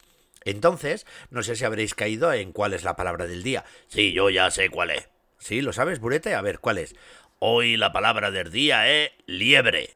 Entonces, 0.46 1.06
no 1.32 1.44
sé 1.44 1.58
si 1.58 1.66
habréis 1.66 1.96
caído 1.96 2.32
en 2.32 2.54
cuál 2.54 2.74
es 2.74 2.86
la 2.86 2.96
palabra 2.96 3.28
del 3.28 3.44
día. 3.44 3.66
Sí, 3.88 4.14
yo 4.14 4.30
ya 4.30 4.50
sé 4.50 4.70
cuál 4.70 4.92
es. 4.92 5.10
¿Sí? 5.38 5.62
¿Lo 5.62 5.74
sabes, 5.74 6.00
Burete? 6.00 6.34
A 6.34 6.42
ver, 6.42 6.60
¿cuál 6.60 6.78
es? 6.78 6.96
Hoy 7.44 7.76
la 7.76 7.92
palabra 7.92 8.30
del 8.30 8.52
día 8.52 8.88
es 8.88 9.14
liebre. 9.26 9.96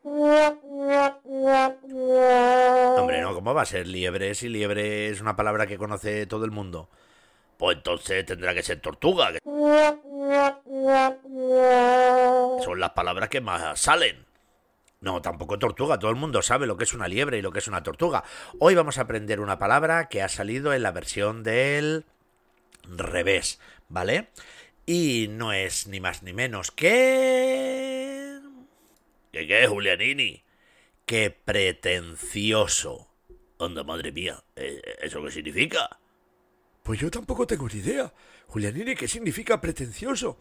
Hombre, 2.98 3.22
no, 3.22 3.36
¿cómo 3.36 3.54
va 3.54 3.62
a 3.62 3.66
ser 3.66 3.86
liebre 3.86 4.34
si 4.34 4.50
liebre 4.50 5.10
es 5.10 5.22
una 5.22 5.36
palabra 5.36 5.68
que 5.68 5.78
conoce 5.78 6.26
todo 6.26 6.44
el 6.46 6.50
mundo? 6.50 6.90
Pues 7.58 7.78
entonces 7.78 8.26
tendrá 8.26 8.56
que 8.56 8.64
ser 8.64 8.80
tortuga. 8.80 9.34
Son 12.64 12.80
las 12.80 12.90
palabras 12.96 13.30
que 13.30 13.42
más 13.42 13.80
salen. 13.80 14.26
No, 15.02 15.22
tampoco 15.22 15.60
tortuga. 15.60 16.00
Todo 16.00 16.10
el 16.10 16.18
mundo 16.18 16.42
sabe 16.42 16.66
lo 16.66 16.78
que 16.78 16.86
es 16.86 16.96
una 16.96 17.08
liebre 17.08 17.38
y 17.38 17.44
lo 17.44 17.52
que 17.52 17.60
es 17.60 17.68
una 17.68 17.84
tortuga. 17.84 18.24
Hoy 18.58 18.74
vamos 18.74 18.98
a 18.98 19.02
aprender 19.02 19.40
una 19.40 19.60
palabra 19.60 20.10
que 20.10 20.24
ha 20.24 20.30
salido 20.30 20.74
en 20.74 20.82
la 20.82 20.92
versión 20.92 21.44
del 21.44 22.06
revés, 22.90 23.60
¿vale? 23.88 24.30
Y 24.86 25.28
no 25.30 25.52
es 25.52 25.88
ni 25.88 26.00
más 26.00 26.22
ni 26.22 26.34
menos 26.34 26.72
que... 26.72 28.40
¿Qué 29.32 29.48
qué, 29.48 29.68
Julianini? 29.68 30.44
Que 31.06 31.32
pretencioso. 31.32 33.10
Anda, 33.60 33.84
madre 33.84 34.12
mía, 34.12 34.44
¿e-, 34.56 34.82
¿eso 35.02 35.24
qué 35.24 35.32
significa? 35.32 36.00
Pues 36.84 37.00
yo 37.00 37.10
tampoco 37.10 37.48
tengo 37.48 37.68
ni 37.68 37.80
idea. 37.80 38.14
Julianini, 38.48 38.96
¿qué 38.96 39.08
significa 39.08 39.60
pretencioso? 39.60 40.40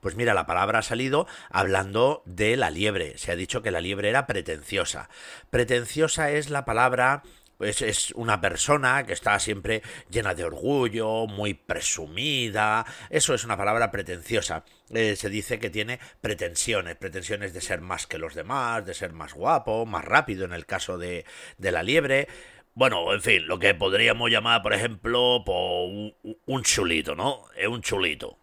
Pues 0.00 0.16
mira, 0.16 0.34
la 0.34 0.44
palabra 0.44 0.80
ha 0.80 0.82
salido 0.82 1.28
hablando 1.50 2.22
de 2.26 2.56
la 2.56 2.70
liebre. 2.70 3.16
Se 3.16 3.30
ha 3.30 3.36
dicho 3.36 3.62
que 3.62 3.70
la 3.70 3.80
liebre 3.80 4.08
era 4.08 4.26
pretenciosa. 4.26 5.08
Pretenciosa 5.50 6.32
es 6.32 6.50
la 6.50 6.64
palabra 6.64 7.22
pues 7.64 7.80
es 7.80 8.10
una 8.10 8.42
persona 8.42 9.06
que 9.06 9.14
está 9.14 9.38
siempre 9.38 9.80
llena 10.10 10.34
de 10.34 10.44
orgullo, 10.44 11.26
muy 11.26 11.54
presumida. 11.54 12.84
Eso 13.08 13.32
es 13.32 13.42
una 13.42 13.56
palabra 13.56 13.90
pretenciosa. 13.90 14.66
Eh, 14.90 15.16
se 15.16 15.30
dice 15.30 15.58
que 15.58 15.70
tiene 15.70 15.98
pretensiones, 16.20 16.96
pretensiones 16.96 17.54
de 17.54 17.62
ser 17.62 17.80
más 17.80 18.06
que 18.06 18.18
los 18.18 18.34
demás, 18.34 18.84
de 18.84 18.92
ser 18.92 19.14
más 19.14 19.32
guapo, 19.32 19.86
más 19.86 20.04
rápido 20.04 20.44
en 20.44 20.52
el 20.52 20.66
caso 20.66 20.98
de, 20.98 21.24
de 21.56 21.72
la 21.72 21.82
liebre. 21.82 22.28
Bueno, 22.74 23.14
en 23.14 23.22
fin, 23.22 23.46
lo 23.46 23.58
que 23.58 23.72
podríamos 23.72 24.30
llamar, 24.30 24.60
por 24.60 24.74
ejemplo, 24.74 25.42
un, 25.42 26.62
chulito, 26.64 27.14
¿no? 27.14 27.44
Es 27.56 27.68
un 27.68 27.80
chulito. 27.80 28.36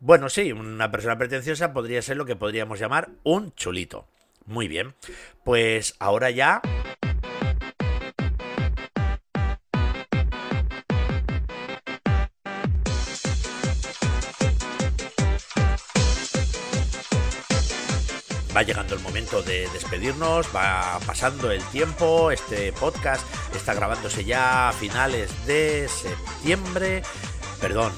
Bueno, 0.00 0.28
sí, 0.28 0.50
una 0.50 0.90
persona 0.90 1.16
pretenciosa 1.16 1.72
podría 1.72 2.02
ser 2.02 2.16
lo 2.16 2.24
que 2.24 2.34
podríamos 2.34 2.80
llamar 2.80 3.10
un 3.22 3.54
chulito. 3.54 4.08
Muy 4.46 4.66
bien. 4.66 4.96
Pues 5.44 5.94
ahora 6.00 6.30
ya 6.30 6.60
va 18.54 18.62
llegando 18.62 18.94
el 18.94 19.00
momento 19.00 19.42
de 19.42 19.68
despedirnos, 19.70 20.46
va 20.54 20.98
pasando 21.06 21.50
el 21.50 21.62
tiempo, 21.64 22.30
este 22.30 22.72
podcast 22.72 23.24
está 23.54 23.74
grabándose 23.74 24.24
ya 24.24 24.68
a 24.68 24.72
finales 24.72 25.30
de 25.46 25.88
septiembre, 25.88 27.02
perdón, 27.60 27.92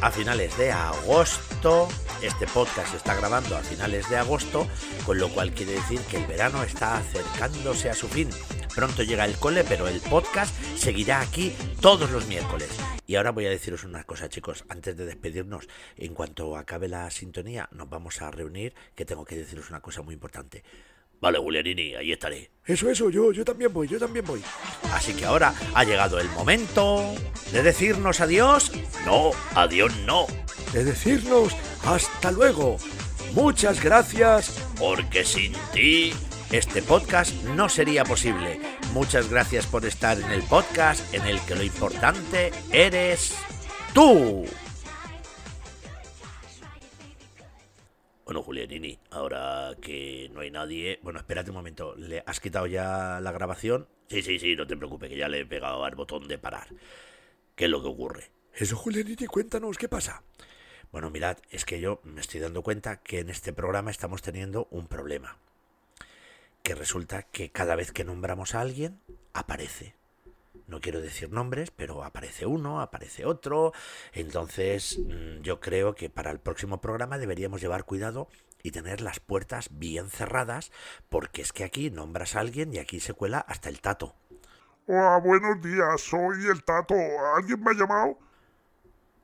a 0.00 0.10
finales 0.10 0.56
de 0.56 0.72
agosto. 0.72 1.88
Este 2.22 2.46
podcast 2.46 2.94
está 2.94 3.14
grabando 3.14 3.56
a 3.56 3.60
finales 3.60 4.08
de 4.08 4.16
agosto, 4.16 4.66
con 5.04 5.18
lo 5.18 5.28
cual 5.28 5.52
quiere 5.52 5.72
decir 5.72 6.00
que 6.02 6.18
el 6.18 6.26
verano 6.26 6.62
está 6.62 6.98
acercándose 6.98 7.90
a 7.90 7.94
su 7.94 8.08
fin. 8.08 8.30
Pronto 8.76 9.02
llega 9.02 9.24
el 9.24 9.38
cole, 9.38 9.64
pero 9.64 9.88
el 9.88 10.02
podcast 10.02 10.54
seguirá 10.76 11.22
aquí 11.22 11.50
todos 11.80 12.10
los 12.10 12.26
miércoles. 12.26 12.68
Y 13.06 13.16
ahora 13.16 13.30
voy 13.30 13.46
a 13.46 13.50
deciros 13.50 13.84
una 13.84 14.04
cosa, 14.04 14.28
chicos, 14.28 14.66
antes 14.68 14.94
de 14.94 15.06
despedirnos. 15.06 15.66
En 15.96 16.12
cuanto 16.12 16.58
acabe 16.58 16.86
la 16.86 17.10
sintonía, 17.10 17.70
nos 17.72 17.88
vamos 17.88 18.20
a 18.20 18.30
reunir, 18.30 18.74
que 18.94 19.06
tengo 19.06 19.24
que 19.24 19.38
deciros 19.38 19.70
una 19.70 19.80
cosa 19.80 20.02
muy 20.02 20.12
importante. 20.12 20.62
Vale, 21.22 21.38
Julianini, 21.38 21.94
ahí 21.94 22.12
estaré. 22.12 22.50
Eso, 22.66 22.90
eso, 22.90 23.08
yo, 23.08 23.32
yo 23.32 23.46
también 23.46 23.72
voy, 23.72 23.88
yo 23.88 23.98
también 23.98 24.26
voy. 24.26 24.42
Así 24.92 25.14
que 25.14 25.24
ahora 25.24 25.54
ha 25.74 25.82
llegado 25.82 26.20
el 26.20 26.28
momento 26.28 27.14
de 27.52 27.62
decirnos 27.62 28.20
adiós. 28.20 28.70
No, 29.06 29.30
adiós 29.54 29.96
no. 30.04 30.26
De 30.74 30.84
decirnos 30.84 31.56
hasta 31.82 32.30
luego. 32.30 32.76
Muchas 33.32 33.82
gracias. 33.82 34.62
Porque 34.78 35.24
sin 35.24 35.54
ti 35.72 36.12
este 36.52 36.80
podcast 36.80 37.32
no 37.44 37.68
sería 37.68 38.04
posible. 38.04 38.60
Muchas 38.92 39.28
gracias 39.28 39.66
por 39.66 39.84
estar 39.84 40.18
en 40.18 40.30
el 40.30 40.42
podcast 40.42 41.12
en 41.12 41.26
el 41.26 41.40
que 41.40 41.56
lo 41.56 41.62
importante 41.62 42.52
eres 42.72 43.36
tú. 43.92 44.44
Bueno, 48.24 48.42
Julianini, 48.42 48.98
ahora 49.10 49.74
que 49.80 50.30
no 50.32 50.40
hay 50.40 50.50
nadie... 50.50 50.98
Bueno, 51.02 51.18
espérate 51.18 51.50
un 51.50 51.56
momento. 51.56 51.94
¿Le 51.96 52.22
has 52.26 52.40
quitado 52.40 52.66
ya 52.66 53.20
la 53.20 53.32
grabación? 53.32 53.88
Sí, 54.08 54.22
sí, 54.22 54.38
sí, 54.38 54.56
no 54.56 54.66
te 54.66 54.76
preocupes, 54.76 55.08
que 55.08 55.16
ya 55.16 55.28
le 55.28 55.40
he 55.40 55.46
pegado 55.46 55.84
al 55.84 55.94
botón 55.94 56.26
de 56.28 56.38
parar. 56.38 56.68
¿Qué 57.54 57.64
es 57.64 57.70
lo 57.70 57.82
que 57.82 57.88
ocurre? 57.88 58.30
Eso, 58.54 58.76
Julianini, 58.76 59.26
cuéntanos, 59.26 59.78
¿qué 59.78 59.88
pasa? 59.88 60.22
Bueno, 60.90 61.10
mirad, 61.10 61.38
es 61.50 61.64
que 61.64 61.80
yo 61.80 62.00
me 62.04 62.20
estoy 62.20 62.40
dando 62.40 62.62
cuenta 62.62 63.00
que 63.00 63.20
en 63.20 63.30
este 63.30 63.52
programa 63.52 63.90
estamos 63.90 64.22
teniendo 64.22 64.68
un 64.70 64.86
problema. 64.86 65.38
Que 66.66 66.74
resulta 66.74 67.22
que 67.22 67.52
cada 67.52 67.76
vez 67.76 67.92
que 67.92 68.02
nombramos 68.02 68.56
a 68.56 68.60
alguien, 68.60 69.00
aparece 69.32 69.94
no 70.66 70.80
quiero 70.80 71.00
decir 71.00 71.30
nombres, 71.30 71.70
pero 71.70 72.02
aparece 72.02 72.44
uno, 72.44 72.80
aparece 72.80 73.24
otro. 73.24 73.72
Entonces, 74.12 74.98
mm, 74.98 75.42
yo 75.42 75.60
creo 75.60 75.94
que 75.94 76.10
para 76.10 76.32
el 76.32 76.40
próximo 76.40 76.80
programa 76.80 77.18
deberíamos 77.18 77.60
llevar 77.60 77.84
cuidado 77.84 78.28
y 78.64 78.72
tener 78.72 79.00
las 79.00 79.20
puertas 79.20 79.68
bien 79.78 80.10
cerradas, 80.10 80.72
porque 81.08 81.40
es 81.40 81.52
que 81.52 81.62
aquí 81.62 81.92
nombras 81.92 82.34
a 82.34 82.40
alguien 82.40 82.74
y 82.74 82.78
aquí 82.78 82.98
se 82.98 83.14
cuela 83.14 83.38
hasta 83.38 83.68
el 83.68 83.80
tato. 83.80 84.16
Hola, 84.88 85.20
buenos 85.22 85.62
días, 85.62 86.00
soy 86.00 86.46
el 86.50 86.64
tato. 86.64 86.96
¿Alguien 87.36 87.62
me 87.62 87.70
ha 87.70 87.74
llamado? 87.74 88.18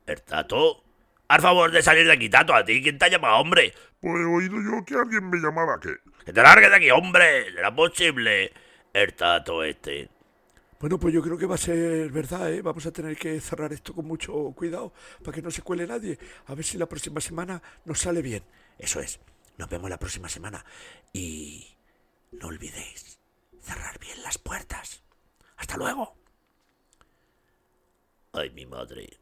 ¿El 0.06 0.22
tato? 0.22 0.84
Al 1.26 1.40
favor 1.40 1.72
de 1.72 1.82
salir 1.82 2.06
de 2.06 2.12
aquí, 2.12 2.30
tato, 2.30 2.54
a 2.54 2.64
ti. 2.64 2.80
¿Quién 2.82 2.98
te 2.98 3.06
ha 3.06 3.08
llamado, 3.08 3.38
hombre? 3.38 3.74
Pues 4.00 4.14
he 4.20 4.26
oído 4.26 4.56
yo 4.62 4.84
que 4.84 4.94
alguien 4.94 5.28
me 5.28 5.38
llamaba, 5.38 5.80
¿qué? 5.80 5.96
Que 6.24 6.32
te 6.32 6.42
largues 6.42 6.70
de 6.70 6.76
aquí, 6.76 6.90
hombre. 6.90 7.52
¿Será 7.52 7.74
posible? 7.74 8.52
El 8.92 9.14
tato 9.14 9.64
este. 9.64 10.08
Bueno, 10.78 10.98
pues 10.98 11.14
yo 11.14 11.22
creo 11.22 11.38
que 11.38 11.46
va 11.46 11.54
a 11.54 11.58
ser 11.58 12.10
verdad, 12.10 12.52
¿eh? 12.52 12.60
Vamos 12.60 12.84
a 12.86 12.92
tener 12.92 13.16
que 13.16 13.40
cerrar 13.40 13.72
esto 13.72 13.94
con 13.94 14.04
mucho 14.04 14.32
cuidado 14.56 14.92
para 15.22 15.34
que 15.34 15.42
no 15.42 15.50
se 15.50 15.62
cuele 15.62 15.86
nadie. 15.86 16.18
A 16.46 16.54
ver 16.54 16.64
si 16.64 16.76
la 16.76 16.86
próxima 16.86 17.20
semana 17.20 17.62
nos 17.84 18.00
sale 18.00 18.20
bien. 18.20 18.42
Eso 18.78 19.00
es. 19.00 19.20
Nos 19.58 19.68
vemos 19.68 19.88
la 19.88 19.98
próxima 19.98 20.28
semana. 20.28 20.64
Y 21.12 21.76
no 22.32 22.48
olvidéis 22.48 23.20
cerrar 23.60 23.98
bien 24.00 24.22
las 24.22 24.38
puertas. 24.38 25.02
Hasta 25.56 25.76
luego. 25.76 26.16
Ay, 28.32 28.50
mi 28.50 28.66
madre, 28.66 29.18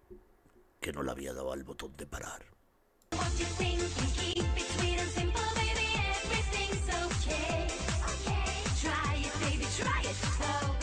que 0.80 0.92
no 0.92 1.02
le 1.02 1.10
había 1.10 1.34
dado 1.34 1.52
al 1.52 1.64
botón 1.64 1.96
de 1.96 2.06
parar. 2.06 2.46
It 10.10 10.16
slow. 10.16 10.79